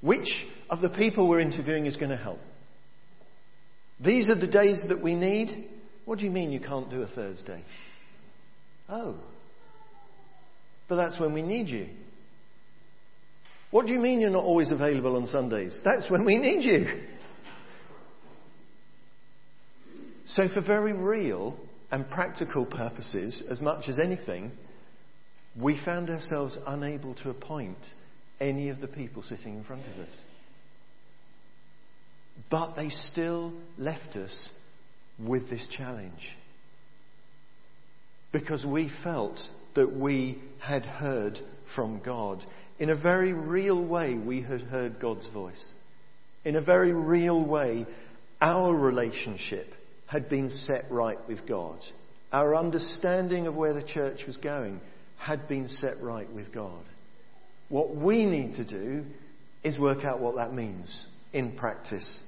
Which 0.00 0.44
of 0.68 0.80
the 0.80 0.88
people 0.88 1.28
we're 1.28 1.40
interviewing 1.40 1.86
is 1.86 1.96
going 1.96 2.10
to 2.10 2.16
help? 2.16 2.40
These 4.00 4.28
are 4.28 4.34
the 4.34 4.48
days 4.48 4.84
that 4.88 5.00
we 5.00 5.14
need. 5.14 5.68
What 6.04 6.18
do 6.18 6.24
you 6.24 6.32
mean 6.32 6.50
you 6.50 6.58
can't 6.58 6.90
do 6.90 7.02
a 7.02 7.06
Thursday? 7.06 7.62
Oh. 8.88 9.16
But 10.88 10.96
that's 10.96 11.20
when 11.20 11.32
we 11.32 11.42
need 11.42 11.68
you. 11.68 11.86
What 13.72 13.86
do 13.86 13.92
you 13.92 13.98
mean 13.98 14.20
you're 14.20 14.28
not 14.28 14.44
always 14.44 14.70
available 14.70 15.16
on 15.16 15.26
Sundays? 15.26 15.80
That's 15.82 16.10
when 16.10 16.26
we 16.26 16.36
need 16.36 16.62
you. 16.62 17.00
So, 20.26 20.46
for 20.46 20.60
very 20.60 20.92
real 20.92 21.58
and 21.90 22.08
practical 22.08 22.66
purposes, 22.66 23.42
as 23.48 23.62
much 23.62 23.88
as 23.88 23.98
anything, 23.98 24.52
we 25.58 25.82
found 25.82 26.10
ourselves 26.10 26.58
unable 26.66 27.14
to 27.16 27.30
appoint 27.30 27.78
any 28.40 28.68
of 28.68 28.82
the 28.82 28.88
people 28.88 29.22
sitting 29.22 29.56
in 29.56 29.64
front 29.64 29.86
of 29.86 30.06
us. 30.06 30.14
But 32.50 32.74
they 32.76 32.90
still 32.90 33.54
left 33.78 34.16
us 34.16 34.50
with 35.18 35.48
this 35.48 35.66
challenge. 35.68 36.36
Because 38.32 38.66
we 38.66 38.90
felt 39.02 39.40
that 39.74 39.94
we 39.94 40.42
had 40.60 40.84
heard 40.84 41.38
from 41.74 42.00
God. 42.04 42.44
In 42.82 42.90
a 42.90 42.96
very 42.96 43.32
real 43.32 43.80
way, 43.80 44.14
we 44.14 44.42
had 44.42 44.62
heard 44.62 44.98
God's 44.98 45.28
voice. 45.28 45.70
In 46.44 46.56
a 46.56 46.60
very 46.60 46.92
real 46.92 47.40
way, 47.40 47.86
our 48.40 48.74
relationship 48.74 49.68
had 50.06 50.28
been 50.28 50.50
set 50.50 50.86
right 50.90 51.18
with 51.28 51.46
God. 51.46 51.78
Our 52.32 52.56
understanding 52.56 53.46
of 53.46 53.54
where 53.54 53.72
the 53.72 53.84
church 53.84 54.26
was 54.26 54.36
going 54.36 54.80
had 55.16 55.46
been 55.46 55.68
set 55.68 56.02
right 56.02 56.28
with 56.32 56.52
God. 56.52 56.82
What 57.68 57.94
we 57.94 58.24
need 58.24 58.56
to 58.56 58.64
do 58.64 59.04
is 59.62 59.78
work 59.78 60.04
out 60.04 60.18
what 60.18 60.34
that 60.34 60.52
means 60.52 61.06
in 61.32 61.52
practice. 61.52 62.20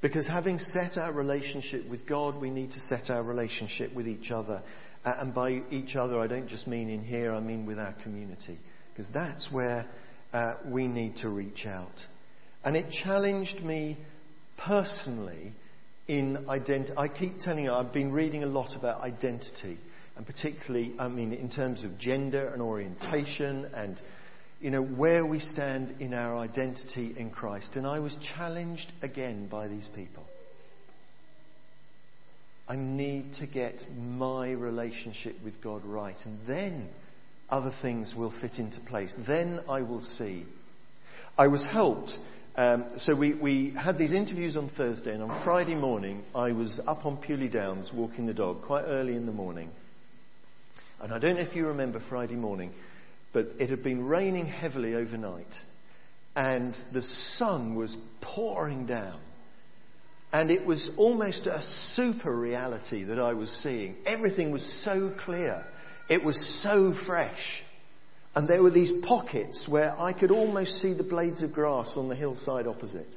Because 0.00 0.26
having 0.26 0.60
set 0.60 0.96
our 0.96 1.12
relationship 1.12 1.86
with 1.90 2.06
God, 2.06 2.40
we 2.40 2.48
need 2.48 2.72
to 2.72 2.80
set 2.80 3.10
our 3.10 3.22
relationship 3.22 3.94
with 3.94 4.08
each 4.08 4.30
other. 4.30 4.62
And 5.06 5.32
by 5.32 5.62
each 5.70 5.94
other, 5.96 6.18
I 6.18 6.26
don't 6.26 6.48
just 6.48 6.66
mean 6.66 6.90
in 6.90 7.02
here, 7.02 7.32
I 7.32 7.40
mean 7.40 7.64
with 7.64 7.78
our 7.78 7.94
community. 8.02 8.58
Because 8.92 9.10
that's 9.12 9.50
where 9.52 9.86
uh, 10.32 10.54
we 10.66 10.88
need 10.88 11.16
to 11.18 11.28
reach 11.28 11.64
out. 11.64 12.04
And 12.64 12.76
it 12.76 12.90
challenged 12.90 13.62
me 13.62 13.98
personally 14.58 15.52
in 16.08 16.48
identity. 16.48 16.94
I 16.96 17.08
keep 17.08 17.38
telling 17.38 17.64
you, 17.64 17.72
I've 17.72 17.92
been 17.92 18.12
reading 18.12 18.42
a 18.42 18.46
lot 18.46 18.74
about 18.74 19.00
identity 19.00 19.78
and 20.16 20.26
particularly, 20.26 20.94
I 20.98 21.08
mean, 21.08 21.32
in 21.32 21.50
terms 21.50 21.84
of 21.84 21.98
gender 21.98 22.48
and 22.48 22.62
orientation 22.62 23.66
and, 23.74 24.00
you 24.60 24.70
know, 24.70 24.82
where 24.82 25.26
we 25.26 25.40
stand 25.40 26.00
in 26.00 26.14
our 26.14 26.38
identity 26.38 27.14
in 27.16 27.30
Christ. 27.30 27.76
And 27.76 27.86
I 27.86 27.98
was 27.98 28.16
challenged 28.36 28.90
again 29.02 29.46
by 29.46 29.68
these 29.68 29.88
people. 29.94 30.24
I 32.68 32.76
need 32.76 33.34
to 33.34 33.46
get 33.46 33.84
my 33.96 34.50
relationship 34.50 35.36
with 35.44 35.62
God 35.62 35.84
right, 35.84 36.16
and 36.24 36.38
then 36.48 36.88
other 37.48 37.72
things 37.80 38.12
will 38.16 38.32
fit 38.40 38.58
into 38.58 38.80
place. 38.80 39.14
Then 39.26 39.60
I 39.68 39.82
will 39.82 40.02
see. 40.02 40.44
I 41.38 41.46
was 41.46 41.62
helped. 41.62 42.12
Um, 42.56 42.86
so 42.98 43.14
we, 43.14 43.34
we 43.34 43.74
had 43.78 43.98
these 43.98 44.12
interviews 44.12 44.56
on 44.56 44.70
Thursday, 44.70 45.12
and 45.12 45.22
on 45.22 45.44
Friday 45.44 45.74
morning, 45.74 46.24
I 46.34 46.52
was 46.52 46.80
up 46.86 47.06
on 47.06 47.18
Pewley 47.18 47.48
Downs 47.48 47.92
walking 47.94 48.26
the 48.26 48.34
dog 48.34 48.62
quite 48.62 48.84
early 48.84 49.14
in 49.14 49.26
the 49.26 49.32
morning. 49.32 49.70
And 51.00 51.12
I 51.12 51.18
don't 51.18 51.36
know 51.36 51.42
if 51.42 51.54
you 51.54 51.66
remember 51.66 52.00
Friday 52.08 52.34
morning, 52.34 52.72
but 53.32 53.46
it 53.60 53.70
had 53.70 53.82
been 53.82 54.06
raining 54.06 54.46
heavily 54.46 54.94
overnight. 54.94 55.60
And 56.34 56.76
the 56.92 57.02
sun 57.02 57.76
was 57.76 57.96
pouring 58.22 58.86
down. 58.86 59.20
And 60.36 60.50
it 60.50 60.66
was 60.66 60.90
almost 60.98 61.46
a 61.46 61.62
super 61.94 62.30
reality 62.30 63.04
that 63.04 63.18
I 63.18 63.32
was 63.32 63.50
seeing. 63.62 63.96
Everything 64.04 64.50
was 64.50 64.62
so 64.84 65.10
clear. 65.24 65.64
It 66.10 66.22
was 66.22 66.60
so 66.62 66.92
fresh. 67.06 67.62
And 68.34 68.46
there 68.46 68.62
were 68.62 68.70
these 68.70 68.92
pockets 69.02 69.66
where 69.66 69.98
I 69.98 70.12
could 70.12 70.30
almost 70.30 70.82
see 70.82 70.92
the 70.92 71.02
blades 71.02 71.42
of 71.42 71.54
grass 71.54 71.94
on 71.96 72.10
the 72.10 72.14
hillside 72.14 72.66
opposite. 72.66 73.08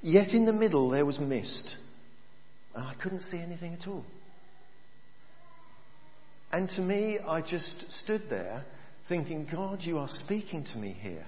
Yet 0.00 0.32
in 0.32 0.46
the 0.46 0.54
middle 0.54 0.88
there 0.88 1.04
was 1.04 1.20
mist. 1.20 1.76
And 2.74 2.86
I 2.86 2.94
couldn't 2.94 3.20
see 3.20 3.38
anything 3.38 3.74
at 3.74 3.86
all. 3.86 4.06
And 6.50 6.70
to 6.70 6.80
me, 6.80 7.18
I 7.18 7.42
just 7.42 7.92
stood 7.92 8.22
there 8.30 8.64
thinking, 9.10 9.46
God, 9.52 9.82
you 9.82 9.98
are 9.98 10.08
speaking 10.08 10.64
to 10.72 10.78
me 10.78 10.96
here. 10.98 11.26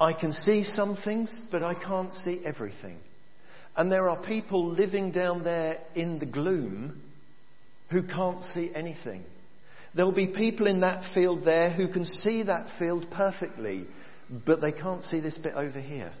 I 0.00 0.14
can 0.14 0.32
see 0.32 0.64
some 0.64 0.96
things, 0.96 1.34
but 1.52 1.62
I 1.62 1.74
can't 1.74 2.14
see 2.14 2.40
everything. 2.44 2.98
And 3.76 3.92
there 3.92 4.08
are 4.08 4.20
people 4.22 4.66
living 4.70 5.12
down 5.12 5.44
there 5.44 5.78
in 5.94 6.18
the 6.18 6.26
gloom 6.26 7.02
who 7.90 8.02
can't 8.02 8.42
see 8.54 8.70
anything. 8.74 9.22
There'll 9.94 10.12
be 10.12 10.28
people 10.28 10.66
in 10.66 10.80
that 10.80 11.12
field 11.12 11.44
there 11.44 11.70
who 11.70 11.88
can 11.88 12.04
see 12.04 12.44
that 12.44 12.78
field 12.78 13.10
perfectly, 13.10 13.86
but 14.46 14.60
they 14.60 14.72
can't 14.72 15.04
see 15.04 15.20
this 15.20 15.36
bit 15.36 15.54
over 15.54 15.80
here. 15.80 16.12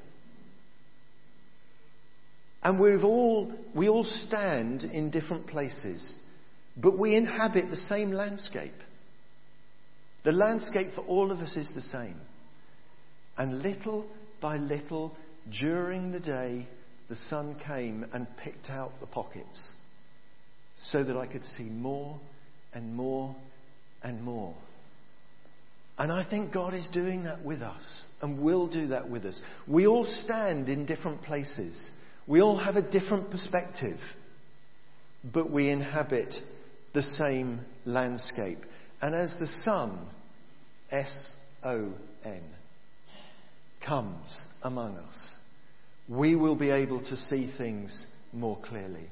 And 2.62 2.78
we've 2.78 3.04
all, 3.04 3.50
we 3.74 3.88
all 3.88 4.04
stand 4.04 4.84
in 4.84 5.10
different 5.10 5.46
places. 5.46 6.12
But 6.76 6.98
we 6.98 7.16
inhabit 7.16 7.70
the 7.70 7.76
same 7.76 8.10
landscape. 8.12 8.74
The 10.24 10.32
landscape 10.32 10.88
for 10.94 11.00
all 11.02 11.32
of 11.32 11.38
us 11.38 11.56
is 11.56 11.72
the 11.74 11.80
same. 11.80 12.16
And 13.40 13.62
little 13.62 14.04
by 14.42 14.58
little, 14.58 15.16
during 15.50 16.12
the 16.12 16.20
day, 16.20 16.68
the 17.08 17.16
sun 17.16 17.56
came 17.66 18.04
and 18.12 18.26
picked 18.36 18.68
out 18.68 18.92
the 19.00 19.06
pockets 19.06 19.72
so 20.78 21.02
that 21.02 21.16
I 21.16 21.26
could 21.26 21.44
see 21.44 21.70
more 21.70 22.20
and 22.74 22.94
more 22.94 23.34
and 24.02 24.22
more. 24.22 24.54
And 25.96 26.12
I 26.12 26.22
think 26.28 26.52
God 26.52 26.74
is 26.74 26.90
doing 26.90 27.24
that 27.24 27.42
with 27.42 27.62
us 27.62 28.04
and 28.20 28.42
will 28.42 28.66
do 28.66 28.88
that 28.88 29.08
with 29.08 29.24
us. 29.24 29.40
We 29.66 29.86
all 29.86 30.04
stand 30.04 30.68
in 30.68 30.84
different 30.84 31.22
places. 31.22 31.88
We 32.26 32.42
all 32.42 32.58
have 32.58 32.76
a 32.76 32.82
different 32.82 33.30
perspective, 33.30 34.00
but 35.24 35.50
we 35.50 35.70
inhabit 35.70 36.34
the 36.92 37.02
same 37.02 37.60
landscape. 37.86 38.58
And 39.00 39.14
as 39.14 39.34
the 39.38 39.46
sun, 39.46 39.98
S 40.90 41.34
O 41.64 41.94
N, 42.22 42.42
comes 43.80 44.42
among 44.62 44.96
us, 44.96 45.34
we 46.08 46.36
will 46.36 46.56
be 46.56 46.70
able 46.70 47.00
to 47.02 47.16
see 47.16 47.50
things 47.56 48.04
more 48.32 48.58
clearly. 48.62 49.08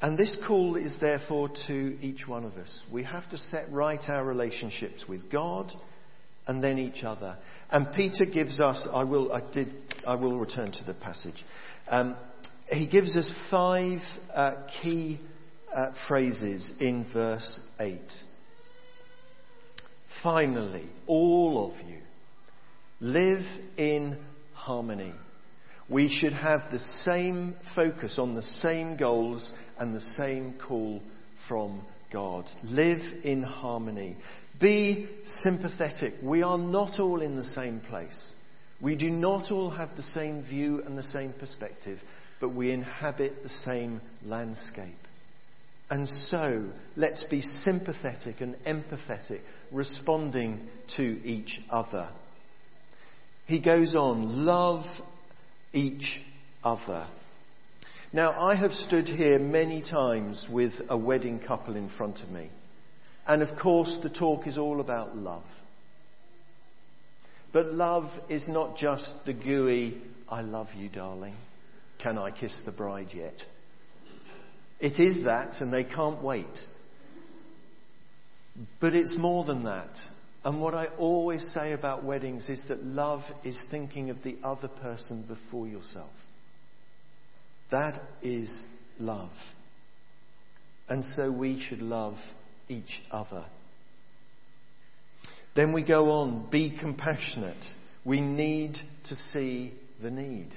And 0.00 0.18
this 0.18 0.36
call 0.46 0.74
is 0.76 0.98
therefore 1.00 1.48
to 1.68 1.96
each 2.00 2.26
one 2.26 2.44
of 2.44 2.54
us. 2.54 2.82
We 2.92 3.04
have 3.04 3.28
to 3.30 3.38
set 3.38 3.70
right 3.70 4.02
our 4.08 4.24
relationships 4.24 5.06
with 5.08 5.30
God 5.30 5.72
and 6.46 6.62
then 6.62 6.78
each 6.78 7.04
other. 7.04 7.38
And 7.70 7.92
Peter 7.92 8.26
gives 8.26 8.58
us, 8.58 8.86
I 8.92 9.04
will, 9.04 9.32
I 9.32 9.48
did, 9.52 9.72
I 10.04 10.16
will 10.16 10.38
return 10.38 10.72
to 10.72 10.84
the 10.84 10.94
passage. 10.94 11.44
Um, 11.86 12.16
he 12.68 12.88
gives 12.88 13.16
us 13.16 13.30
five 13.48 14.00
uh, 14.34 14.54
key 14.82 15.20
uh, 15.72 15.92
phrases 16.08 16.72
in 16.80 17.06
verse 17.12 17.60
8. 17.78 18.00
Finally, 20.22 20.88
all 21.06 21.70
of 21.70 21.88
you 21.88 21.98
live 23.00 23.44
in 23.76 24.16
harmony. 24.54 25.12
We 25.88 26.08
should 26.08 26.32
have 26.32 26.70
the 26.70 26.78
same 26.78 27.56
focus 27.74 28.16
on 28.18 28.34
the 28.34 28.42
same 28.42 28.96
goals 28.96 29.52
and 29.78 29.94
the 29.94 30.00
same 30.00 30.54
call 30.64 31.02
from 31.48 31.82
God. 32.12 32.48
Live 32.62 33.02
in 33.24 33.42
harmony. 33.42 34.16
Be 34.60 35.08
sympathetic. 35.24 36.14
We 36.22 36.42
are 36.42 36.58
not 36.58 37.00
all 37.00 37.20
in 37.20 37.34
the 37.34 37.42
same 37.42 37.80
place. 37.80 38.32
We 38.80 38.94
do 38.96 39.10
not 39.10 39.50
all 39.50 39.70
have 39.70 39.96
the 39.96 40.02
same 40.02 40.44
view 40.44 40.82
and 40.84 40.96
the 40.96 41.02
same 41.02 41.32
perspective, 41.32 41.98
but 42.40 42.50
we 42.50 42.70
inhabit 42.70 43.42
the 43.42 43.48
same 43.48 44.00
landscape. 44.24 44.94
And 45.90 46.08
so, 46.08 46.70
let's 46.96 47.24
be 47.24 47.42
sympathetic 47.42 48.40
and 48.40 48.54
empathetic, 48.64 49.40
responding 49.72 50.68
to 50.96 51.02
each 51.24 51.60
other. 51.70 52.08
He 53.46 53.60
goes 53.60 53.94
on, 53.94 54.44
love 54.44 54.84
each 55.72 56.22
other. 56.62 57.08
Now, 58.12 58.38
I 58.38 58.54
have 58.54 58.72
stood 58.72 59.08
here 59.08 59.38
many 59.38 59.82
times 59.82 60.46
with 60.50 60.74
a 60.88 60.98
wedding 60.98 61.40
couple 61.40 61.76
in 61.76 61.88
front 61.88 62.22
of 62.22 62.30
me. 62.30 62.50
And 63.26 63.42
of 63.42 63.58
course, 63.58 63.96
the 64.02 64.10
talk 64.10 64.46
is 64.46 64.58
all 64.58 64.80
about 64.80 65.16
love. 65.16 65.44
But 67.52 67.72
love 67.72 68.10
is 68.28 68.48
not 68.48 68.76
just 68.76 69.14
the 69.24 69.32
gooey, 69.32 70.00
I 70.28 70.42
love 70.42 70.68
you, 70.76 70.88
darling. 70.88 71.36
Can 71.98 72.18
I 72.18 72.30
kiss 72.30 72.58
the 72.64 72.72
bride 72.72 73.08
yet? 73.14 73.34
It 74.80 74.98
is 74.98 75.24
that, 75.24 75.60
and 75.60 75.72
they 75.72 75.84
can't 75.84 76.22
wait. 76.22 76.66
But 78.80 78.94
it's 78.94 79.16
more 79.16 79.44
than 79.44 79.64
that. 79.64 79.98
And 80.44 80.60
what 80.60 80.74
I 80.74 80.86
always 80.98 81.48
say 81.52 81.72
about 81.72 82.04
weddings 82.04 82.48
is 82.48 82.64
that 82.68 82.82
love 82.82 83.22
is 83.44 83.62
thinking 83.70 84.10
of 84.10 84.22
the 84.22 84.36
other 84.42 84.68
person 84.68 85.22
before 85.22 85.68
yourself. 85.68 86.10
That 87.70 88.00
is 88.22 88.64
love. 88.98 89.30
And 90.88 91.04
so 91.04 91.30
we 91.30 91.60
should 91.60 91.80
love 91.80 92.16
each 92.68 93.02
other. 93.10 93.46
Then 95.54 95.72
we 95.72 95.84
go 95.84 96.10
on, 96.10 96.48
be 96.50 96.76
compassionate. 96.78 97.64
We 98.04 98.20
need 98.20 98.78
to 99.04 99.14
see 99.14 99.74
the 100.02 100.10
need. 100.10 100.48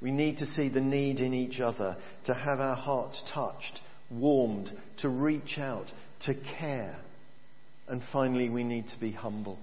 We 0.00 0.10
need 0.10 0.38
to 0.38 0.46
see 0.46 0.68
the 0.68 0.80
need 0.80 1.20
in 1.20 1.32
each 1.32 1.60
other, 1.60 1.96
to 2.24 2.34
have 2.34 2.60
our 2.60 2.74
hearts 2.74 3.22
touched, 3.32 3.80
warmed, 4.10 4.70
to 4.98 5.08
reach 5.08 5.58
out, 5.58 5.86
to 6.20 6.34
care. 6.58 6.98
And 7.92 8.02
finally, 8.10 8.48
we 8.48 8.64
need 8.64 8.88
to 8.88 8.98
be 8.98 9.12
humble. 9.12 9.58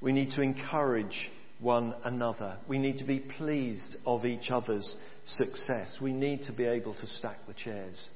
We 0.00 0.12
need 0.12 0.30
to 0.32 0.42
encourage 0.42 1.28
one 1.58 1.92
another. 2.04 2.58
We 2.68 2.78
need 2.78 2.98
to 2.98 3.04
be 3.04 3.18
pleased 3.18 3.96
of 4.06 4.24
each 4.24 4.52
other's 4.52 4.96
success. 5.24 5.98
We 6.00 6.12
need 6.12 6.44
to 6.44 6.52
be 6.52 6.64
able 6.64 6.94
to 6.94 7.06
stack 7.08 7.38
the 7.48 7.52
chairs. 7.52 8.08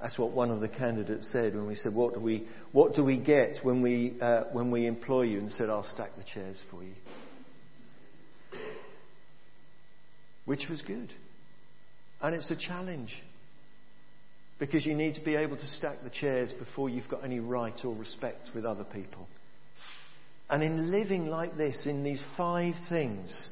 That's 0.00 0.18
what 0.18 0.30
one 0.30 0.50
of 0.50 0.60
the 0.60 0.70
candidates 0.70 1.30
said 1.30 1.54
when 1.54 1.66
we 1.66 1.74
said, 1.74 1.94
"What 1.94 2.14
do 2.14 2.20
we, 2.20 2.48
what 2.72 2.94
do 2.94 3.04
we 3.04 3.18
get 3.18 3.62
when 3.62 3.82
we, 3.82 4.14
uh, 4.18 4.44
when 4.52 4.70
we 4.70 4.86
employ 4.86 5.24
you?" 5.24 5.38
And 5.40 5.52
said, 5.52 5.68
"I'll 5.68 5.84
stack 5.84 6.16
the 6.16 6.24
chairs 6.24 6.58
for 6.70 6.82
you," 6.82 6.94
which 10.46 10.66
was 10.70 10.80
good, 10.80 11.12
and 12.22 12.34
it's 12.34 12.50
a 12.50 12.56
challenge 12.56 13.22
because 14.60 14.84
you 14.84 14.94
need 14.94 15.14
to 15.14 15.22
be 15.22 15.34
able 15.34 15.56
to 15.56 15.66
stack 15.66 16.04
the 16.04 16.10
chairs 16.10 16.52
before 16.52 16.90
you've 16.90 17.08
got 17.08 17.24
any 17.24 17.40
right 17.40 17.74
or 17.82 17.96
respect 17.96 18.50
with 18.54 18.66
other 18.66 18.84
people. 18.84 19.26
And 20.50 20.62
in 20.62 20.90
living 20.90 21.26
like 21.26 21.56
this, 21.56 21.86
in 21.86 22.04
these 22.04 22.22
five 22.36 22.74
things, 22.88 23.50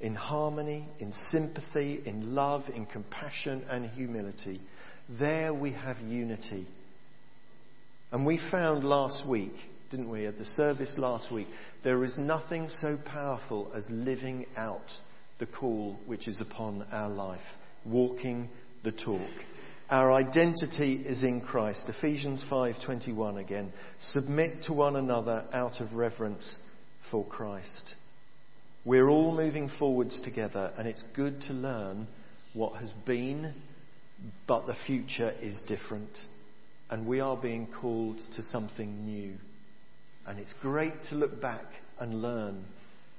in 0.00 0.14
harmony, 0.14 0.86
in 0.98 1.12
sympathy, 1.12 2.02
in 2.04 2.34
love, 2.34 2.64
in 2.74 2.84
compassion 2.84 3.64
and 3.70 3.88
humility, 3.88 4.60
there 5.08 5.54
we 5.54 5.72
have 5.72 5.98
unity. 6.00 6.66
And 8.12 8.26
we 8.26 8.38
found 8.50 8.84
last 8.84 9.26
week, 9.26 9.54
didn't 9.90 10.10
we, 10.10 10.26
at 10.26 10.38
the 10.38 10.44
service 10.44 10.98
last 10.98 11.32
week, 11.32 11.46
there 11.84 12.04
is 12.04 12.18
nothing 12.18 12.68
so 12.68 12.98
powerful 13.02 13.72
as 13.74 13.86
living 13.88 14.44
out 14.58 14.92
the 15.38 15.46
call 15.46 15.98
which 16.04 16.28
is 16.28 16.42
upon 16.42 16.84
our 16.92 17.08
life, 17.08 17.40
walking 17.86 18.50
the 18.82 18.92
talk. 18.92 19.30
Our 19.90 20.12
identity 20.12 20.94
is 20.94 21.22
in 21.22 21.42
Christ. 21.42 21.90
Ephesians 21.90 22.42
5:21 22.44 23.36
again. 23.36 23.70
Submit 23.98 24.62
to 24.62 24.72
one 24.72 24.96
another 24.96 25.44
out 25.52 25.82
of 25.82 25.92
reverence 25.92 26.58
for 27.10 27.22
Christ. 27.22 27.94
We're 28.86 29.10
all 29.10 29.32
moving 29.32 29.68
forwards 29.68 30.22
together 30.22 30.72
and 30.78 30.88
it's 30.88 31.02
good 31.14 31.42
to 31.42 31.52
learn 31.52 32.06
what 32.54 32.80
has 32.80 32.92
been, 33.04 33.52
but 34.46 34.66
the 34.66 34.74
future 34.86 35.34
is 35.42 35.60
different. 35.60 36.18
And 36.88 37.06
we 37.06 37.20
are 37.20 37.36
being 37.36 37.66
called 37.66 38.20
to 38.36 38.42
something 38.42 39.04
new. 39.04 39.34
And 40.26 40.38
it's 40.38 40.54
great 40.62 41.02
to 41.04 41.14
look 41.14 41.42
back 41.42 41.66
and 42.00 42.22
learn, 42.22 42.64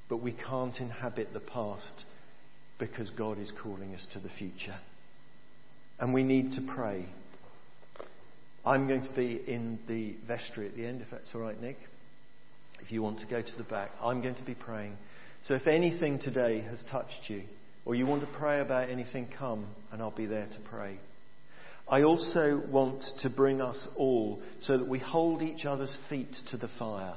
but 0.10 0.18
we 0.18 0.32
can't 0.32 0.80
inhabit 0.80 1.32
the 1.32 1.40
past 1.42 2.06
because 2.80 3.12
God 3.12 3.38
is 3.38 3.52
calling 3.52 3.94
us 3.94 4.08
to 4.14 4.20
the 4.20 4.30
future. 4.30 4.80
And 6.00 6.14
we 6.14 6.24
need 6.24 6.54
to 6.54 6.62
pray. 6.62 7.06
I'm 8.66 8.88
going 8.88 9.04
to 9.04 9.12
be 9.12 9.42
in 9.48 9.80
the 9.88 10.16
vestry 10.28 10.68
at 10.68 10.76
the 10.76 10.86
end, 10.86 11.02
if 11.02 11.10
that's 11.12 11.30
all 11.36 11.42
right, 11.42 11.60
Nick. 11.62 11.78
If 12.82 12.92
you 12.92 13.02
want 13.02 13.20
to 13.20 13.26
go 13.26 13.42
to 13.42 13.58
the 13.58 13.64
back, 13.64 13.92
I'm 14.02 14.22
going 14.22 14.36
to 14.36 14.44
be 14.44 14.56
praying. 14.56 14.98
So 15.44 15.54
if 15.54 15.68
anything 15.68 16.20
today 16.20 16.62
has 16.62 16.84
touched 16.86 17.30
you, 17.30 17.44
or 17.86 17.94
you 17.94 18.08
want 18.08 18.22
to 18.22 18.38
pray 18.40 18.60
about 18.60 18.90
anything, 18.90 19.28
come 19.38 19.68
and 19.92 20.02
I'll 20.02 20.12
be 20.12 20.26
there 20.26 20.48
to 20.48 20.60
pray. 20.70 20.98
I 21.88 22.02
also 22.02 22.60
want 22.72 23.04
to 23.20 23.30
bring 23.30 23.62
us 23.62 23.88
all 23.96 24.42
so 24.60 24.78
that 24.78 24.88
we 24.88 24.98
hold 24.98 25.44
each 25.44 25.66
other's 25.66 25.96
feet 26.10 26.36
to 26.50 26.58
the 26.58 26.68
fire. 26.68 27.16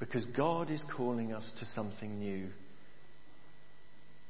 Because 0.00 0.24
God 0.24 0.70
is 0.70 0.84
calling 0.96 1.32
us 1.32 1.52
to 1.60 1.64
something 1.64 2.18
new. 2.18 2.48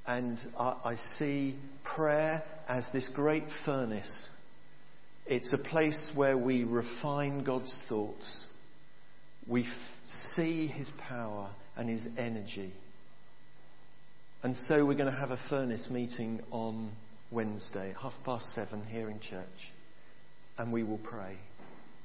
And 0.07 0.39
I, 0.59 0.77
I 0.85 0.97
see 1.17 1.57
prayer 1.83 2.43
as 2.69 2.91
this 2.93 3.09
great 3.09 3.45
furnace. 3.65 4.29
It's 5.27 5.53
a 5.53 5.59
place 5.59 6.11
where 6.15 6.37
we 6.37 6.65
refine 6.65 7.45
God's 7.45 7.75
thoughts. 7.89 8.45
We 9.47 9.63
f- 9.63 9.69
see 10.07 10.67
His 10.67 10.91
power 11.09 11.51
and 11.77 11.89
His 11.89 12.07
energy. 12.19 12.73
And 14.43 14.57
so 14.57 14.85
we're 14.85 14.95
going 14.95 15.13
to 15.13 15.19
have 15.19 15.31
a 15.31 15.41
furnace 15.49 15.89
meeting 15.89 16.41
on 16.51 16.91
Wednesday, 17.31 17.95
half 18.01 18.15
past 18.25 18.53
seven 18.55 18.85
here 18.85 19.09
in 19.09 19.21
church. 19.21 19.47
And 20.59 20.73
we 20.73 20.83
will 20.83 20.99
pray. 20.99 21.37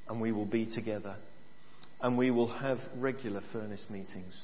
And 0.07 0.21
we 0.21 0.31
will 0.31 0.45
be 0.45 0.65
together. 0.65 1.15
And 1.99 2.17
we 2.17 2.29
will 2.29 2.47
have 2.47 2.77
regular 2.95 3.41
furnace 3.51 3.83
meetings. 3.89 4.43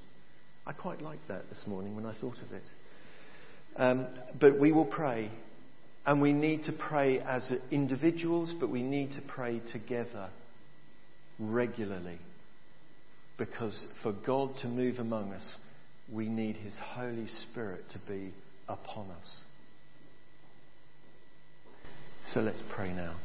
I 0.65 0.73
quite 0.73 1.01
liked 1.01 1.27
that 1.27 1.49
this 1.49 1.63
morning 1.67 1.95
when 1.95 2.05
I 2.05 2.13
thought 2.13 2.37
of 2.37 2.51
it. 2.51 2.63
Um, 3.75 4.07
but 4.39 4.59
we 4.59 4.71
will 4.71 4.85
pray. 4.85 5.29
And 6.05 6.21
we 6.21 6.33
need 6.33 6.65
to 6.65 6.73
pray 6.73 7.19
as 7.19 7.51
individuals, 7.71 8.53
but 8.59 8.69
we 8.69 8.83
need 8.83 9.13
to 9.13 9.21
pray 9.21 9.61
together 9.71 10.29
regularly. 11.39 12.19
Because 13.37 13.87
for 14.01 14.11
God 14.11 14.57
to 14.57 14.67
move 14.67 14.99
among 14.99 15.31
us, 15.33 15.57
we 16.11 16.27
need 16.27 16.57
His 16.57 16.75
Holy 16.75 17.27
Spirit 17.27 17.89
to 17.91 17.99
be 18.07 18.33
upon 18.67 19.09
us. 19.11 19.39
So 22.25 22.41
let's 22.41 22.61
pray 22.69 22.93
now. 22.93 23.15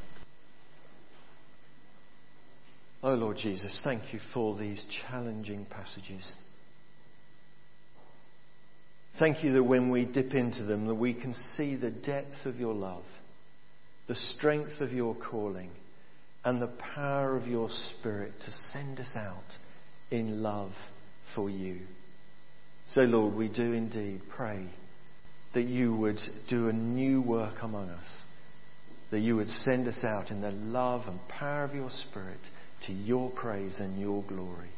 Oh 3.02 3.14
Lord 3.14 3.36
Jesus, 3.36 3.80
thank 3.82 4.12
you 4.12 4.18
for 4.34 4.56
these 4.56 4.84
challenging 4.84 5.66
passages. 5.66 6.36
Thank 9.18 9.42
you 9.42 9.52
that 9.54 9.64
when 9.64 9.90
we 9.90 10.04
dip 10.04 10.32
into 10.32 10.62
them 10.62 10.86
that 10.86 10.94
we 10.94 11.12
can 11.12 11.34
see 11.34 11.74
the 11.74 11.90
depth 11.90 12.46
of 12.46 12.60
your 12.60 12.74
love, 12.74 13.04
the 14.06 14.14
strength 14.14 14.80
of 14.80 14.92
your 14.92 15.14
calling, 15.14 15.70
and 16.44 16.62
the 16.62 16.72
power 16.94 17.36
of 17.36 17.48
your 17.48 17.68
spirit 17.68 18.32
to 18.42 18.50
send 18.50 19.00
us 19.00 19.12
out 19.16 19.58
in 20.10 20.42
love 20.42 20.72
for 21.34 21.50
you. 21.50 21.80
So 22.86 23.02
Lord, 23.02 23.34
we 23.34 23.48
do 23.48 23.72
indeed 23.72 24.22
pray 24.34 24.66
that 25.54 25.64
you 25.64 25.94
would 25.96 26.20
do 26.48 26.68
a 26.68 26.72
new 26.72 27.20
work 27.20 27.62
among 27.62 27.88
us, 27.90 28.22
that 29.10 29.20
you 29.20 29.36
would 29.36 29.50
send 29.50 29.88
us 29.88 30.04
out 30.04 30.30
in 30.30 30.40
the 30.40 30.52
love 30.52 31.08
and 31.08 31.18
power 31.28 31.64
of 31.64 31.74
your 31.74 31.90
spirit 31.90 32.40
to 32.86 32.92
your 32.92 33.30
praise 33.30 33.80
and 33.80 34.00
your 34.00 34.22
glory. 34.22 34.70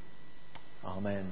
Amen. 0.85 1.31